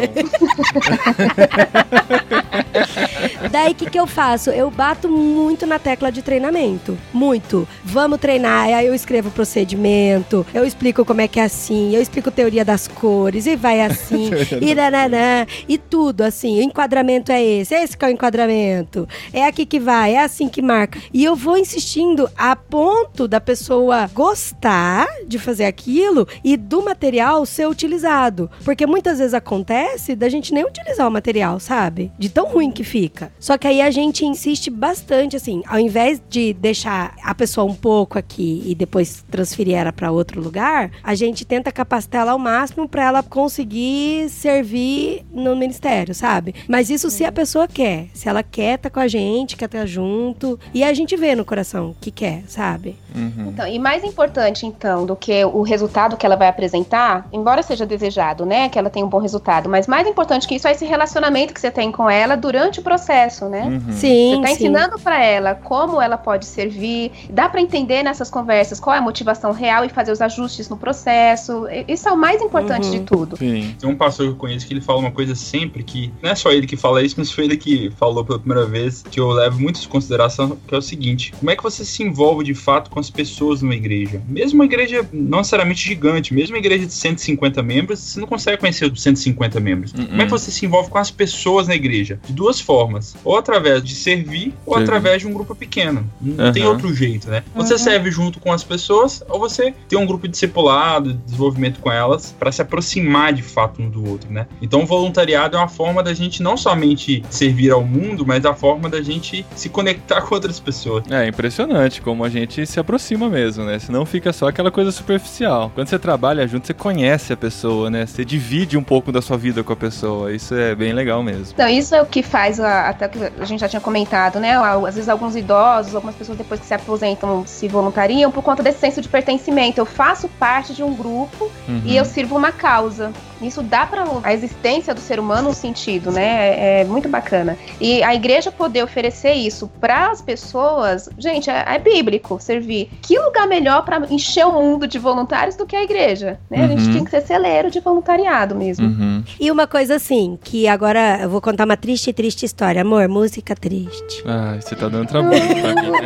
[3.53, 4.49] Daí o que, que eu faço?
[4.49, 6.97] Eu bato muito na tecla de treinamento.
[7.13, 7.69] Muito.
[7.85, 8.69] Vamos treinar.
[8.69, 12.89] Aí eu escrevo procedimento, eu explico como é que é assim, eu explico teoria das
[12.89, 16.61] cores, e vai assim, e nananã, e tudo assim.
[16.61, 19.07] O enquadramento é esse, é esse que é o enquadramento.
[19.35, 20.99] É aqui que vai, é assim que marca.
[21.13, 27.45] E eu vou insistindo a ponto da pessoa gostar de fazer aquilo e do material
[27.45, 28.51] ser utilizado.
[28.65, 32.11] Porque muitas vezes acontece da gente nem utilizar o material, sabe?
[32.19, 33.31] De tão ruim que fica.
[33.43, 37.75] Só que aí a gente insiste bastante, assim, ao invés de deixar a pessoa um
[37.75, 42.39] pouco aqui e depois transferir ela para outro lugar, a gente tenta capacitar ela ao
[42.39, 46.55] máximo para ela conseguir servir no ministério, sabe?
[46.69, 48.07] Mas isso se a pessoa quer.
[48.15, 50.57] Se ela quer tá com a gente, quer estar tá junto.
[50.73, 52.97] E a gente vê no coração que quer, sabe?
[53.13, 53.49] Uhum.
[53.49, 57.85] Então, e mais importante, então, do que o resultado que ela vai apresentar, embora seja
[57.85, 58.69] desejado, né?
[58.69, 61.61] Que ela tenha um bom resultado, mas mais importante que isso é esse relacionamento que
[61.61, 63.65] você tem com ela durante o processo, né?
[63.65, 63.93] Uhum.
[63.93, 64.37] Sim.
[64.37, 68.95] Você tá ensinando para ela como ela pode servir, dá para entender nessas conversas qual
[68.95, 71.67] é a motivação real e fazer os ajustes no processo.
[71.89, 72.91] Isso é o mais importante uhum.
[72.91, 73.37] de tudo.
[73.37, 73.75] Sim.
[73.79, 76.35] Tem um pastor que eu conheço que ele fala uma coisa sempre que não é
[76.35, 79.31] só ele que fala isso, mas foi ele que falou pela primeira vez, que eu
[79.31, 82.55] levo muito em consideração, que é o seguinte: como é que você se envolve de
[82.55, 84.23] fato com as pessoas numa igreja?
[84.29, 88.59] Mesmo uma igreja não necessariamente gigante, mesmo uma igreja de 150 membros, você não consegue
[88.59, 89.93] conhecer os 150 membros.
[89.93, 90.07] Uhum.
[90.07, 92.19] Como é que você se envolve com as pessoas na igreja?
[92.27, 93.15] De duas formas.
[93.25, 94.85] Ou através de servir, ou Servir.
[94.91, 96.09] através de um grupo pequeno.
[96.21, 96.53] Não Aham.
[96.53, 97.43] tem outro jeito, né?
[97.55, 97.79] Você Uhum.
[97.79, 101.91] serve junto com as pessoas, ou você tem um grupo de discipulado, de desenvolvimento com
[101.91, 104.47] elas, para se aproximar de fato um do outro, né?
[104.61, 108.55] Então, o voluntariado é uma forma da gente não somente servir ao mundo, mas a
[108.55, 111.05] forma da gente se conectar com outras pessoas.
[111.11, 113.79] É impressionante como a gente se aproxima mesmo, né?
[113.79, 115.71] Senão fica só aquela coisa superficial.
[115.75, 118.07] Quando você trabalha junto, você conhece a pessoa, né?
[118.07, 120.33] Você divide um pouco da sua vida com a pessoa.
[120.33, 121.47] Isso é bem legal mesmo.
[121.53, 124.57] Então, isso é o que faz, a- até que a gente já tinha comentado, né?
[124.57, 128.79] Às vezes alguns idosos, algumas pessoas depois que se aposentam se voluntariam por conta desse
[128.81, 129.79] senso de pertencimento.
[129.81, 131.83] Eu faço parte de um grupo Uhum.
[131.85, 133.13] e eu sirvo uma causa.
[133.47, 136.23] Isso dá para a existência do ser humano um sentido, né?
[136.25, 137.57] É, é muito bacana.
[137.81, 142.91] E a igreja poder oferecer isso para as pessoas, gente, é, é bíblico servir.
[143.03, 146.39] Que lugar melhor para encher o mundo de voluntários do que a igreja?
[146.51, 146.65] Né?
[146.65, 146.93] A gente Uhum.
[146.95, 148.87] tem que ser celeiro de voluntariado mesmo.
[148.87, 149.23] Uhum.
[149.39, 152.83] E uma coisa assim, que agora eu vou contar uma triste, triste história.
[152.83, 154.23] Amor, música triste.
[154.27, 156.01] Ai, você tá dando trabalho pra mim, né?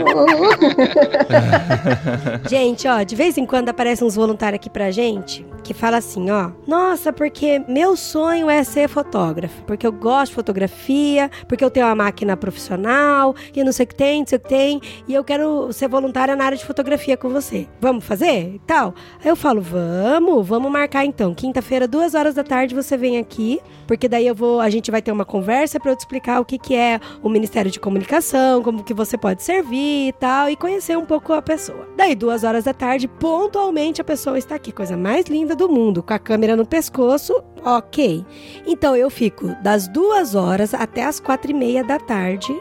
[2.48, 6.30] Gente, ó, de vez em quando aparecem uns voluntários aqui pra gente que fala assim,
[6.30, 6.50] ó.
[6.66, 9.60] Nossa, porque meu sonho é ser fotógrafo.
[9.64, 13.88] Porque eu gosto de fotografia, porque eu tenho uma máquina profissional, e não sei o
[13.88, 16.64] que tem, não sei o que tem, e eu quero ser voluntária na área de
[16.64, 17.66] fotografia com você.
[17.80, 18.60] Vamos fazer?
[18.64, 18.94] Tal.
[19.20, 21.34] Aí eu falo, vamos, vamos marcar então.
[21.34, 25.02] Quinta-feira, duas horas da tarde, você vem aqui, porque daí eu vou, a gente vai
[25.02, 28.62] ter uma conversa pra eu te explicar o que, que é o Ministério de Comunicação,
[28.62, 31.88] como que você pode servir e tal, e conhecer um pouco a pessoa.
[31.96, 36.04] Daí, duas horas da tarde, pontualmente a pessoa está aqui, coisa mais linda do mundo,
[36.04, 37.05] com a câmera no pescoço,
[37.64, 38.24] ok.
[38.66, 42.52] Então eu fico das duas horas até as quatro e meia da tarde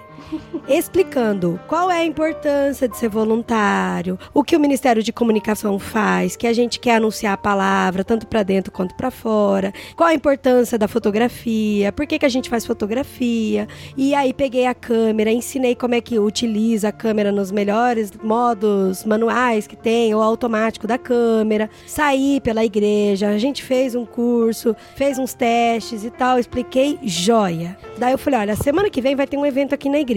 [0.67, 6.36] explicando qual é a importância de ser voluntário, o que o Ministério de Comunicação faz,
[6.36, 10.13] que a gente quer anunciar a palavra tanto para dentro quanto para fora, qual a
[10.13, 13.67] importância da fotografia, por que, que a gente faz fotografia.
[13.95, 19.05] E aí peguei a câmera, ensinei como é que utiliza a câmera nos melhores modos
[19.05, 21.69] manuais que tem, ou automático da câmera.
[21.86, 27.78] Saí pela igreja, a gente fez um curso, fez uns testes e tal, expliquei joia.
[27.97, 30.14] Daí eu falei, olha, semana que vem vai ter um evento aqui na igreja.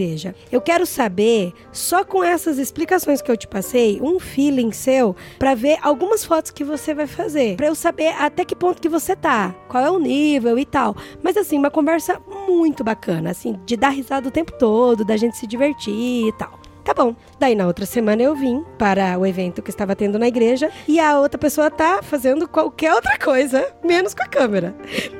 [0.51, 5.55] Eu quero saber, só com essas explicações que eu te passei, um feeling seu pra
[5.55, 9.15] ver algumas fotos que você vai fazer, Pra eu saber até que ponto que você
[9.15, 10.95] tá, qual é o nível e tal.
[11.23, 15.37] Mas assim, uma conversa muito bacana, assim, de dar risada o tempo todo, da gente
[15.37, 16.58] se divertir e tal.
[16.83, 17.15] Tá bom.
[17.39, 20.99] Daí na outra semana eu vim para o evento que estava tendo na igreja e
[20.99, 24.73] a outra pessoa tá fazendo qualquer outra coisa, menos com a câmera.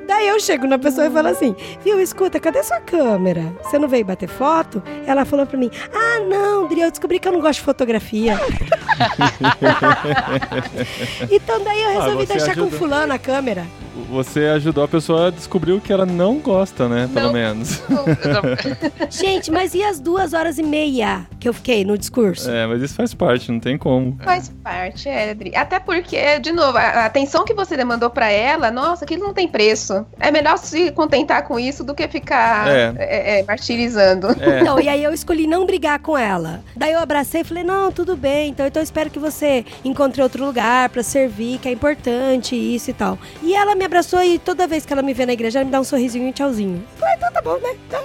[0.07, 3.53] Daí eu chego na pessoa e falo assim: Viu, escuta, cadê sua câmera?
[3.61, 4.81] Você não veio bater foto?
[5.05, 8.39] Ela falou pra mim: Ah, não, Dri, eu descobri que eu não gosto de fotografia.
[11.29, 12.77] então daí eu resolvi Ah, deixar com ajuda.
[12.77, 13.67] fulano a câmera.
[14.09, 17.09] Você ajudou a pessoa a descobrir o que ela não gosta, né?
[17.13, 17.33] Pelo Não.
[17.33, 17.81] menos.
[19.09, 22.49] Gente, mas e as duas horas e meia que eu fiquei no discurso?
[22.49, 24.17] É, mas isso faz parte, não tem como.
[24.23, 25.55] Faz parte, é, Adri.
[25.55, 29.47] Até porque, de novo, a atenção que você demandou pra ela, nossa, aquilo não tem
[29.47, 30.05] preço.
[30.19, 32.93] É melhor se contentar com isso do que ficar É.
[32.97, 34.27] é, é, martirizando.
[34.39, 34.61] É.
[34.61, 36.61] Então, e aí eu escolhi não brigar com ela.
[36.75, 40.21] Daí eu abracei e falei, não, tudo bem, então, então eu espero que você encontre
[40.21, 43.17] outro lugar pra servir, que é importante, isso e tal.
[43.41, 45.71] E ela me abraçou e toda vez que ela me vê na igreja, ela me
[45.71, 46.83] dá um sorrisinho e um tchauzinho.
[46.93, 47.75] Eu Falei, então tá bom, né?
[47.89, 48.01] Tá.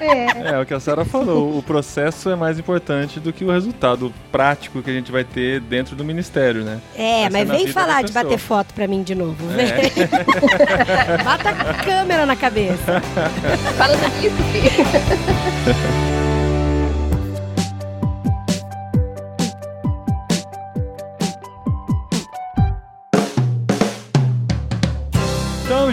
[0.00, 0.54] É.
[0.54, 4.12] É, o que a Sarah falou, o processo é mais importante do que o resultado
[4.30, 6.80] prático que a gente vai ter dentro do ministério, né?
[6.96, 9.36] É, Essa mas é vem falar de bater foto pra mim de novo.
[9.58, 9.88] É.
[11.22, 13.00] Bata a câmera na cabeça.
[13.76, 16.17] Falando nisso, Fih.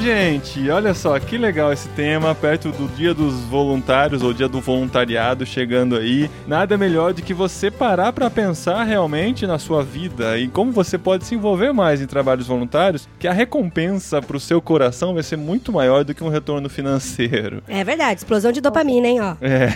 [0.05, 4.61] Gente, olha só que legal esse tema, perto do Dia dos Voluntários ou Dia do
[4.61, 6.29] Voluntariado chegando aí.
[6.45, 10.95] Nada melhor do que você parar para pensar realmente na sua vida e como você
[10.95, 15.37] pode se envolver mais em trabalhos voluntários, que a recompensa pro seu coração vai ser
[15.37, 17.63] muito maior do que um retorno financeiro.
[17.67, 19.35] É verdade, explosão de dopamina, hein, ó.
[19.41, 19.75] É.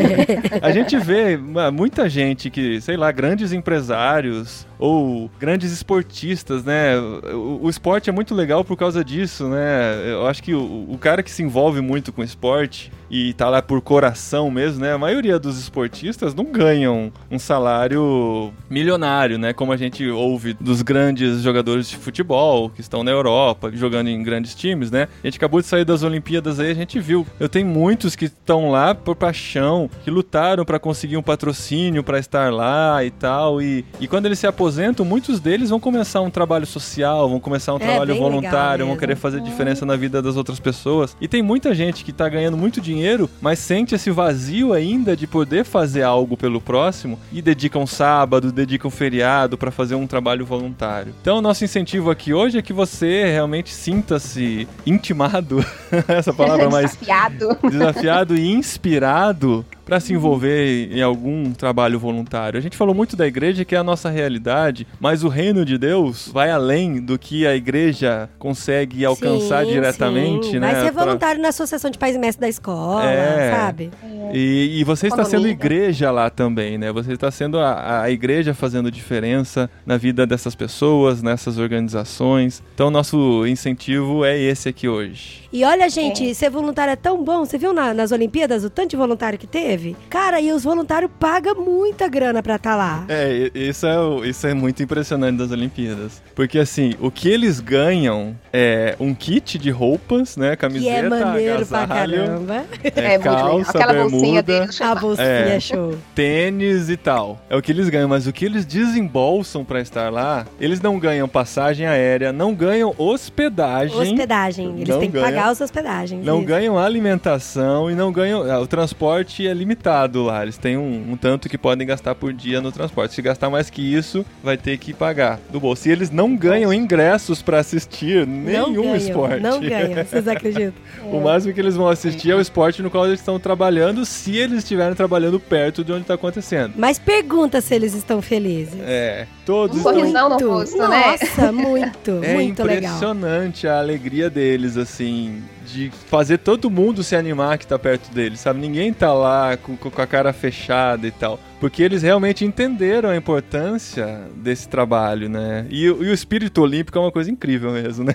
[0.62, 1.36] A gente vê
[1.70, 6.98] muita gente que, sei lá, grandes empresários ou grandes esportistas, né?
[6.98, 9.65] O, o esporte é muito legal por causa disso, né?
[10.04, 13.62] Eu acho que o, o cara que se envolve muito com esporte e tá lá
[13.62, 14.92] por coração mesmo, né?
[14.92, 19.52] A maioria dos esportistas não ganham um salário milionário, né?
[19.52, 24.22] Como a gente ouve dos grandes jogadores de futebol que estão na Europa, jogando em
[24.22, 25.08] grandes times, né?
[25.22, 27.26] A gente acabou de sair das Olimpíadas aí, a gente viu.
[27.38, 32.18] Eu tenho muitos que estão lá por paixão, que lutaram para conseguir um patrocínio para
[32.18, 33.60] estar lá e tal.
[33.62, 37.72] E, e quando eles se aposentam, muitos deles vão começar um trabalho social, vão começar
[37.72, 39.44] um É, trabalho voluntário, vão querer fazer Uhum.
[39.44, 41.16] diferença na vida das outras pessoas.
[41.20, 42.95] E tem muita gente que tá ganhando muito dinheiro,
[43.40, 48.52] mas sente esse vazio ainda de poder fazer algo pelo próximo e dedica um sábado,
[48.52, 51.14] dedica um feriado para fazer um trabalho voluntário.
[51.20, 55.64] Então, nosso incentivo aqui hoje é que você realmente sinta-se intimado,
[56.08, 57.58] essa palavra mais Desafiado.
[57.70, 62.58] desafiado e inspirado para se envolver em algum trabalho voluntário.
[62.58, 65.78] A gente falou muito da igreja que é a nossa realidade, mas o reino de
[65.78, 70.58] Deus vai além do que a igreja consegue alcançar Sim, diretamente, sim.
[70.58, 70.72] né?
[70.72, 73.52] Vai ser Pra- voluntário na Associação de Pais e Mestres da escola, É.
[73.54, 73.90] sabe?
[74.34, 76.90] E, e você está sendo igreja lá também, né?
[76.90, 82.60] Você está sendo a, a igreja fazendo diferença na vida dessas pessoas, nessas organizações.
[82.74, 85.46] Então, nosso incentivo é esse aqui hoje.
[85.52, 87.44] E olha, gente, ser voluntário é tão bom.
[87.44, 89.75] Você viu na- nas Olimpíadas o tanto de voluntário que teve?
[90.10, 93.04] Cara, e os voluntários pagam muita grana pra estar lá.
[93.08, 96.22] É, e- isso é, isso é muito impressionante das Olimpíadas.
[96.34, 100.50] Porque, assim, o que eles ganham é um kit de roupas, né?
[100.50, 102.54] Que Camiseta, é maneiro pra agasalho, caramba.
[102.54, 103.34] é, muito legal.
[103.34, 104.80] calça, Aquela bolsinha bermuda, deles.
[104.80, 105.60] A bolsinha É.
[105.60, 105.94] show.
[106.14, 107.40] tênis e tal.
[107.48, 110.98] É o que eles ganham, mas o que eles desembolsam pra estar lá, eles não
[110.98, 113.96] ganham passagem aérea, não ganham hospedagem.
[113.98, 114.74] Hospedagem.
[114.80, 116.24] Eles têm que pagar as hospedagens.
[116.24, 116.46] Não isso.
[116.46, 118.42] ganham alimentação e não ganham.
[118.50, 120.42] ah, O transporte é limitado lá.
[120.44, 123.14] Eles têm um, um tanto que podem gastar por dia no transporte.
[123.14, 125.88] Se gastar mais que isso, vai ter que pagar do bolso.
[125.88, 129.40] E eles não ganham ingressos pra assistir Não nenhum ganham, esporte.
[129.40, 130.74] Não ganham, vocês acreditam?
[131.06, 134.36] O máximo que eles vão assistir é o esporte no qual eles estão trabalhando, se
[134.36, 136.74] eles estiverem trabalhando perto de onde está acontecendo.
[136.76, 138.74] Mas pergunta se eles estão felizes.
[138.80, 141.16] É, todos Um estão sorrisão no rosto, né?
[141.20, 142.78] Nossa, muito, É muito legal.
[142.96, 148.40] impressionante a alegria deles, assim, de fazer todo mundo se animar que tá perto deles,
[148.40, 148.60] sabe?
[148.60, 151.38] Ninguém tá lá com, com a cara fechada e tal.
[151.58, 155.66] Porque eles realmente entenderam a importância desse trabalho, né?
[155.70, 158.14] E, o- e o espírito olímpico é uma coisa incrível mesmo, né?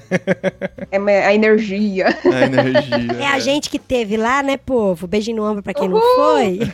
[0.92, 2.08] É a energia.
[2.32, 3.14] A energia.
[3.20, 5.08] É a gente que teve lá, né, povo?
[5.08, 6.16] Beijinho no ombro pra quem não Uhul!
[6.16, 6.60] foi.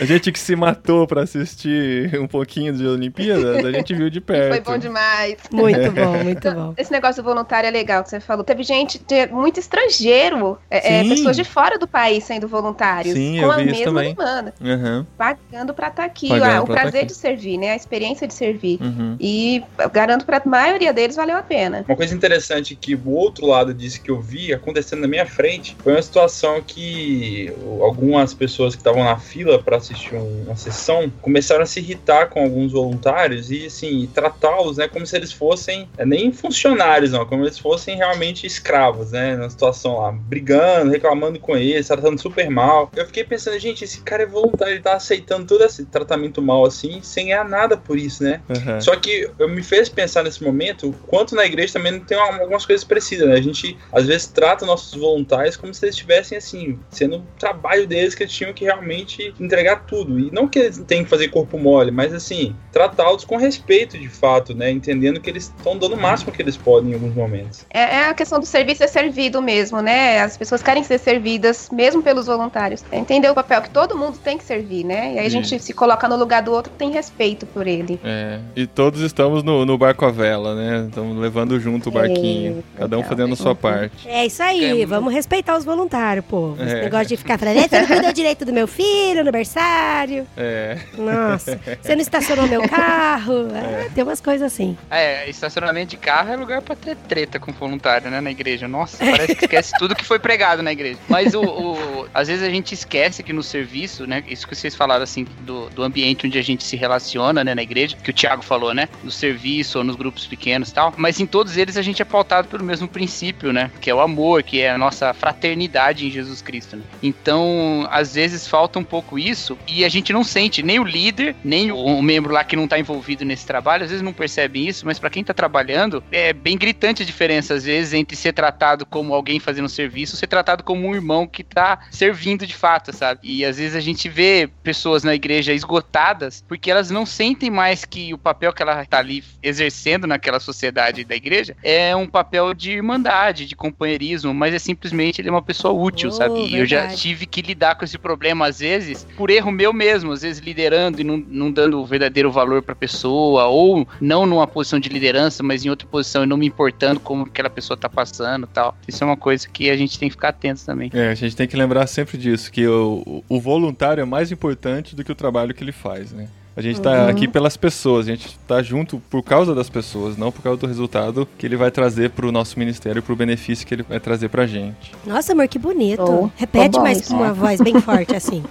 [0.00, 4.20] A gente que se matou pra assistir um pouquinho de Olimpíadas, a gente viu de
[4.20, 4.48] perto.
[4.48, 5.36] Foi bom demais.
[5.52, 6.74] Muito bom, muito bom.
[6.76, 8.44] Esse negócio do voluntário é legal que você falou.
[8.44, 13.14] Teve gente, de- muito estrangeiro, é, é, pessoas de fora do país sendo voluntários.
[13.14, 14.14] Sim, com eu a vi isso mesma também.
[14.60, 16.28] Aham, Pagando pra estar aqui.
[16.28, 17.06] Pagando o pra tá prazer aqui.
[17.08, 17.70] de servir, né?
[17.72, 18.78] A experiência de servir.
[18.80, 19.16] uhum.
[19.20, 19.62] E
[19.92, 21.84] garanto pra maioria deles valeu a pena.
[21.88, 25.76] Uma coisa interessante que o outro lado disso que eu vi acontecendo na minha frente
[25.82, 31.10] foi uma situação que algumas pessoas que estavam na fila para assistir um- uma sessão
[31.20, 35.88] começaram a se irritar com alguns voluntários e assim tratá-los, né, como se eles fossem
[35.96, 41.38] é, nem funcionários, não, como eles fossem realmente escravos, né, na situação lá, brigando, reclamando
[41.38, 42.90] com eles, tratando super mal.
[42.94, 46.64] Eu fiquei pensando, gente, esse cara é voluntário, ele tá aceitando todo esse tratamento mal
[46.64, 48.40] assim, sem ganhar nada por isso, né?
[48.48, 48.80] aham.
[48.80, 52.38] Só que eu me fez pensar nesse momento, quanto na igreja também não tem uma-
[52.40, 53.34] algumas coisas parecidas, né?
[53.34, 57.86] A gente às vezes trata nossos voluntários como se eles estivessem assim, sendo o trabalho
[57.86, 60.18] deles que eles tinham que realmente entregar tudo.
[60.18, 64.08] E não que eles tenham que fazer corpo mole, mas assim, tratá-los com respeito de
[64.08, 64.70] fato, né?
[64.70, 67.64] Entendendo que eles estão dando o máximo que eles podem em alguns momentos.
[67.70, 70.20] É, é a questão do serviço ser servido mesmo, né?
[70.20, 72.84] As pessoas querem ser servidas, mesmo pelos voluntários.
[72.92, 75.14] É entender o papel que todo mundo tem que servir, né?
[75.14, 77.98] E aí a gente se coloca no lugar do outro tem respeito por ele.
[78.04, 80.86] É, e todos estamos no, no barco à vela, né?
[80.88, 83.16] Estamos levando junto o barquinho, cada um legal.
[83.16, 84.08] fazendo a sua parte.
[84.08, 86.62] É isso aí, É, vamos respeitar os voluntários, povo.
[86.62, 86.82] Esse É.
[86.84, 90.26] negócio de ficar falando, "Eh, você não cuidou direito do meu filho, no aniversário.
[90.36, 93.48] É, Nossa, você não estacionou meu carro.
[93.54, 94.76] É, tem umas coisas assim.
[94.90, 98.66] É, estacionamento de carro é lugar pra ter treta com voluntário, né, na igreja.
[98.68, 100.98] Nossa, parece que esquece tudo que foi pregado na igreja.
[101.08, 104.74] Mas o, o- às vezes a gente esquece que no serviço, né, isso que vocês
[104.74, 108.14] falaram assim do, do ambiente onde a gente se relaciona, né, na igreja, que o
[108.14, 110.94] Thiago falou, né, no serviço ou nos grupos pequenos, e tal.
[110.96, 114.00] Mas em todos eles a gente é pautado pelo mesmo princípio, né, que é o
[114.00, 116.76] amor, que é a nossa fraternidade em Jesus Cristo.
[116.76, 116.82] Né?
[117.02, 121.36] Então, às vezes falta um pouco isso e a gente não sente nem o líder,
[121.44, 124.66] nem o, o membro lá que não tá envolvido nesse trabalho, às vezes não percebe
[124.66, 128.32] isso, mas para quem tá trabalhando, é bem gritante a diferença às vezes entre ser
[128.32, 132.94] tratado como alguém fazendo serviço, ser tratado como um irmão que tá servindo de fato,
[132.94, 133.20] sabe?
[133.22, 137.86] E às vezes a gente vê pessoas na igreja esgotadas porque elas não sentem mais
[137.86, 142.52] que o papel que ela tá ali exercendo naquela sociedade da igreja é um papel
[142.52, 146.34] de irmandade, de companheirismo, mas é simplesmente ele é uma pessoa útil, Oh, sabe?
[146.48, 147.00] E eu já verdade.
[147.00, 151.00] tive que lidar com esse problema às vezes por erro meu mesmo, às vezes liderando
[151.00, 155.42] e não, não dando o verdadeiro valor pra pessoa, ou não numa posição de liderança,
[155.42, 158.76] mas em outra posição e não me importando como aquela pessoa tá passando e tal.
[158.86, 160.90] Isso é uma coisa que a gente tem que ficar atento também.
[160.92, 164.94] é, a gente tem que lembrar sempre disso, que o, o voluntário é mais importante
[164.94, 166.28] do que o trabalho que ele faz, né?
[166.58, 170.32] A gente tá aqui pelas pessoas, a gente tá junto por causa das pessoas, não
[170.32, 173.84] por causa do resultado que ele vai trazer pro nosso ministério, pro benefício que ele
[173.84, 174.90] vai trazer pra gente.
[175.06, 176.02] Nossa, amor, que bonito.
[176.02, 178.42] Oh, Repete bom mais com uma voz bem forte assim.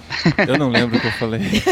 [0.48, 1.42] Eu não lembro o que eu falei.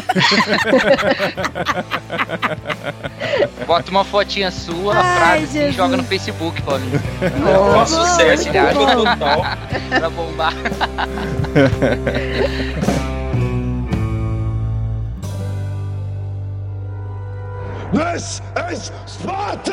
[3.66, 7.00] Bota uma fotinha sua, a Ai, frase e joga no Facebook, Paulinho.
[7.22, 9.04] É um sucesso bom.
[9.04, 9.42] total.
[9.88, 10.52] Pra bombar.
[17.92, 19.72] This is Sparta!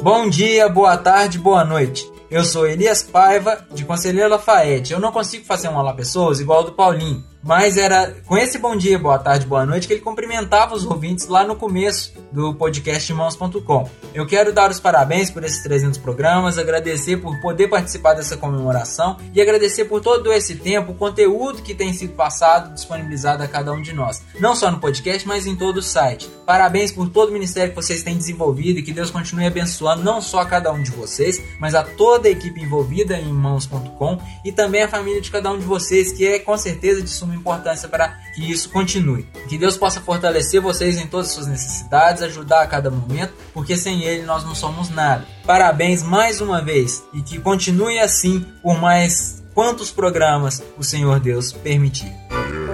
[0.00, 2.08] Bom dia, boa tarde, boa noite.
[2.30, 4.92] Eu sou Elias Paiva, de Conselheiro Lafayette.
[4.92, 8.56] Eu não consigo fazer um Olá Pessoas igual ao do Paulinho, mas era com esse
[8.58, 12.54] bom dia, boa tarde, boa noite que ele cumprimentava os ouvintes lá no começo do
[12.54, 13.90] podcast Irmãos.com.
[14.14, 19.16] Eu quero dar os parabéns por esses 300 programas, agradecer por poder participar dessa comemoração
[19.34, 23.72] e agradecer por todo esse tempo, o conteúdo que tem sido passado, disponibilizado a cada
[23.72, 24.22] um de nós.
[24.38, 26.30] Não só no podcast, mas em todo o site.
[26.46, 30.20] Parabéns por todo o ministério que vocês têm desenvolvido e que Deus continue abençoando não
[30.20, 34.52] só a cada um de vocês, mas a toda a equipe envolvida em Irmãos.com e
[34.52, 37.88] também a família de cada um de vocês, que é com certeza de suma importância
[37.88, 39.26] para que isso continue.
[39.48, 43.76] Que Deus possa fortalecer vocês em todas as suas necessidades, ajudar a cada momento, porque
[43.76, 45.24] sem Ele nós não somos nada.
[45.46, 51.52] Parabéns mais uma vez e que continue assim por mais quantos programas o Senhor Deus
[51.52, 52.12] permitir.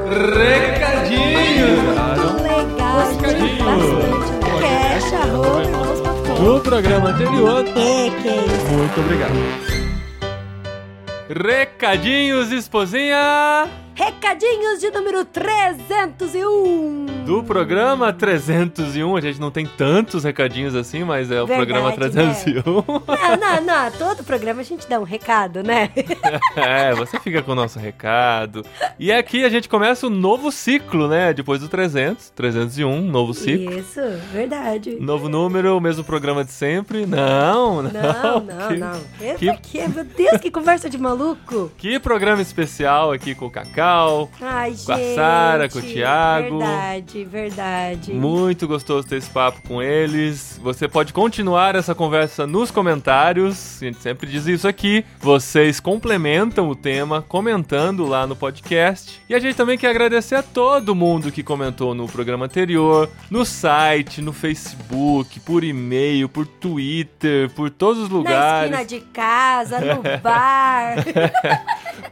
[0.08, 1.66] Recadinho!
[2.42, 3.64] Legal, Recadinho.
[3.64, 4.38] bastante.
[4.60, 6.42] Cash, arroba, irmãos.com.
[6.42, 8.66] No programa anterior, É, que é isso.
[8.72, 9.34] muito obrigado.
[11.28, 13.68] Recadinhos, esposinha!
[13.98, 17.24] Recadinhos de número 301.
[17.26, 21.92] Do programa 301, a gente não tem tantos recadinhos assim, mas é o Verdade, programa
[21.96, 22.62] 301.
[23.18, 23.90] Não, não, não.
[23.90, 25.90] Todo programa a gente dá um recado, né?
[26.56, 28.64] é, você fica com o nosso recado.
[28.98, 31.34] E aqui a gente começa um novo ciclo, né?
[31.34, 33.76] Depois do 300, 301, novo ciclo.
[33.78, 34.00] Isso,
[34.32, 34.96] verdade.
[35.00, 37.04] Novo número, o mesmo programa de sempre.
[37.04, 37.90] Não, não.
[37.90, 39.00] Não, não, que, não.
[39.36, 41.70] que- aqui, meu Deus, que conversa de maluco.
[41.76, 43.50] Que programa especial aqui com o
[43.88, 44.30] Cacau.
[44.40, 44.84] Ai, gente.
[44.86, 46.58] Com a Sara, com o Thiago.
[46.58, 48.12] Verdade, verdade.
[48.12, 50.60] Muito gostoso ter esse papo com eles.
[50.62, 53.78] Você pode continuar essa conversa nos comentários.
[53.80, 55.04] A gente sempre diz isso aqui.
[55.20, 59.20] Vocês complementam o tema comentando lá no podcast.
[59.28, 63.44] E a gente também quer agradecer a todo mundo que comentou no programa anterior, no
[63.44, 68.70] site, no Facebook, por e-mail, por Twitter, por todos os Na lugares.
[68.70, 70.96] esquina de casa, no bar.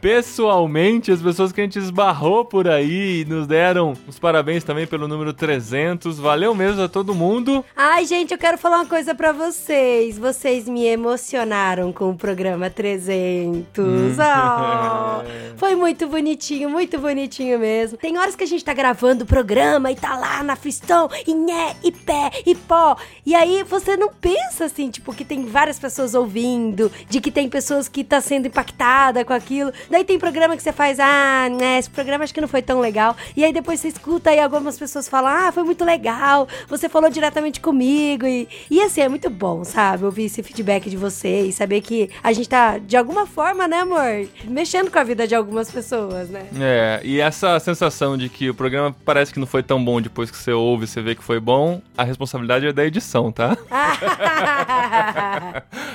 [0.01, 4.87] pessoalmente as pessoas que a gente esbarrou por aí e nos deram os parabéns também
[4.87, 6.17] pelo número 300.
[6.17, 7.63] Valeu mesmo a todo mundo.
[7.75, 10.17] Ai, gente, eu quero falar uma coisa pra vocês.
[10.17, 13.77] Vocês me emocionaram com o programa 300.
[13.77, 14.15] Hum.
[14.17, 17.97] Oh, foi muito bonitinho, muito bonitinho mesmo.
[17.97, 21.33] Tem horas que a gente tá gravando o programa e tá lá na fistão, e
[21.33, 22.95] né, e pé, e pó.
[23.25, 27.49] E aí você não pensa assim, tipo, que tem várias pessoas ouvindo, de que tem
[27.49, 29.73] pessoas que tá sendo impactada com aquilo.
[29.89, 32.79] Daí tem programa que você faz, ah, né, esse programa acho que não foi tão
[32.79, 33.15] legal.
[33.35, 37.09] E aí depois você escuta e algumas pessoas falam, ah, foi muito legal, você falou
[37.09, 38.25] diretamente comigo.
[38.25, 40.05] E, e assim, é muito bom, sabe?
[40.05, 44.27] Ouvir esse feedback de vocês, saber que a gente tá, de alguma forma, né, amor?
[44.45, 46.47] Mexendo com a vida de algumas pessoas, né?
[46.59, 50.31] É, e essa sensação de que o programa parece que não foi tão bom depois
[50.31, 53.57] que você ouve, você vê que foi bom, a responsabilidade é da edição, tá?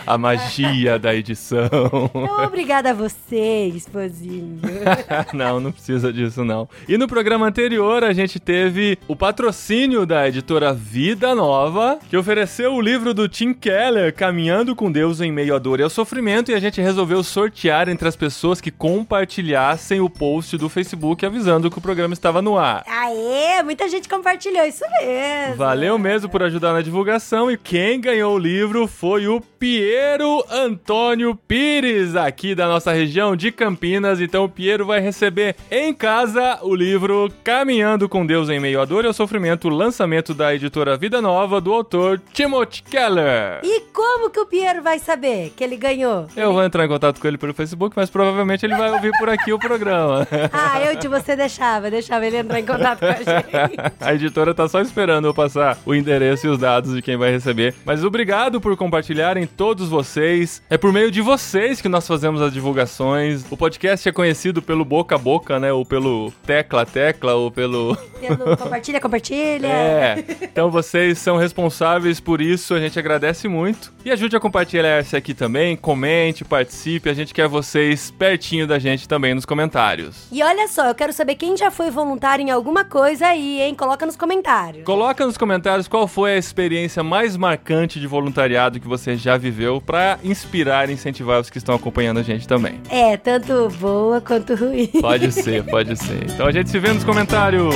[0.07, 1.67] A magia da edição.
[1.67, 4.61] Então, obrigada a você, esposinho.
[5.43, 6.69] não, não precisa disso não.
[6.89, 12.75] E no programa anterior a gente teve o patrocínio da editora Vida Nova, que ofereceu
[12.75, 16.51] o livro do Tim Keller, Caminhando com Deus em Meio à Dor e ao Sofrimento,
[16.51, 21.71] e a gente resolveu sortear entre as pessoas que compartilhassem o post do Facebook avisando
[21.71, 22.85] que o programa estava no ar.
[22.87, 25.57] Aê, muita gente compartilhou isso mesmo.
[25.57, 31.35] Valeu mesmo por ajudar na divulgação e quem ganhou o livro foi o Piero Antônio
[31.35, 34.21] Pires, aqui da nossa região de Campinas.
[34.21, 35.32] Então o Piero vai receber
[35.71, 40.35] em casa o livro Caminhando com Deus em Meio à Dor e ao Sofrimento, lançamento
[40.35, 43.61] da editora Vida Nova do autor Timothy Keller.
[43.63, 46.27] E como que o Piero vai saber que ele ganhou?
[46.37, 49.29] Eu vou entrar em contato com ele pelo Facebook, mas provavelmente ele vai ouvir por
[49.29, 50.27] aqui o programa.
[50.53, 53.77] Ah, eu de você deixava, deixava ele entrar em contato com a gente.
[54.01, 57.31] A editora tá só esperando eu passar o endereço e os dados de quem vai
[57.31, 57.75] receber.
[57.85, 60.63] Mas obrigado por compartilharem todos vocês.
[60.69, 63.45] É por meio de vocês que nós fazemos as divulgações.
[63.51, 65.73] O podcast é conhecido pelo boca a boca, né?
[65.73, 67.97] Ou pelo tecla tecla, ou pelo.
[68.21, 69.67] Pelo compartilha, compartilha.
[69.67, 70.25] É.
[70.43, 73.93] Então vocês são responsáveis por isso, a gente agradece muito.
[74.05, 75.77] E ajude a compartilhar esse aqui também.
[75.77, 77.09] Comente, participe.
[77.09, 80.27] A gente quer vocês pertinho da gente também nos comentários.
[80.33, 83.75] E olha só, eu quero saber quem já foi voluntário em alguma coisa aí, hein?
[83.75, 84.85] Coloca nos comentários.
[84.85, 89.81] Coloca nos comentários qual foi a experiência mais marcante de voluntariado que você já viveu
[89.81, 92.81] pra inspirar e incentivar os que estão acompanhando a gente também.
[92.89, 94.87] É, tanto boa quanto ruim.
[94.87, 96.25] Pode ser, pode ser.
[96.31, 97.75] Então a gente se vê nos comentários.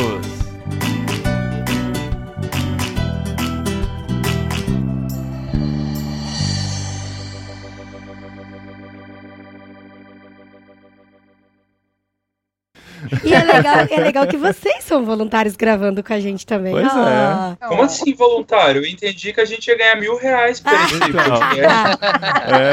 [13.25, 16.73] E é legal, é legal que vocês são voluntários gravando com a gente também.
[16.73, 16.91] Pois é.
[16.91, 17.57] Ah.
[17.69, 18.83] Como assim, voluntário?
[18.85, 21.11] Eu entendi que a gente ia ganhar mil reais por esse Então.
[21.13, 21.99] podcast.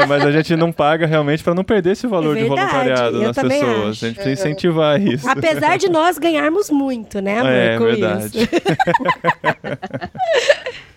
[0.02, 3.16] É, mas a gente não paga realmente pra não perder esse valor É de voluntariado
[3.16, 3.90] eu nas pessoas.
[3.90, 4.04] acho.
[4.04, 5.28] A gente precisa incentivar isso.
[5.28, 7.52] Apesar de nós ganharmos muito, né, amor?
[7.52, 8.38] É com verdade.
[8.38, 8.48] isso.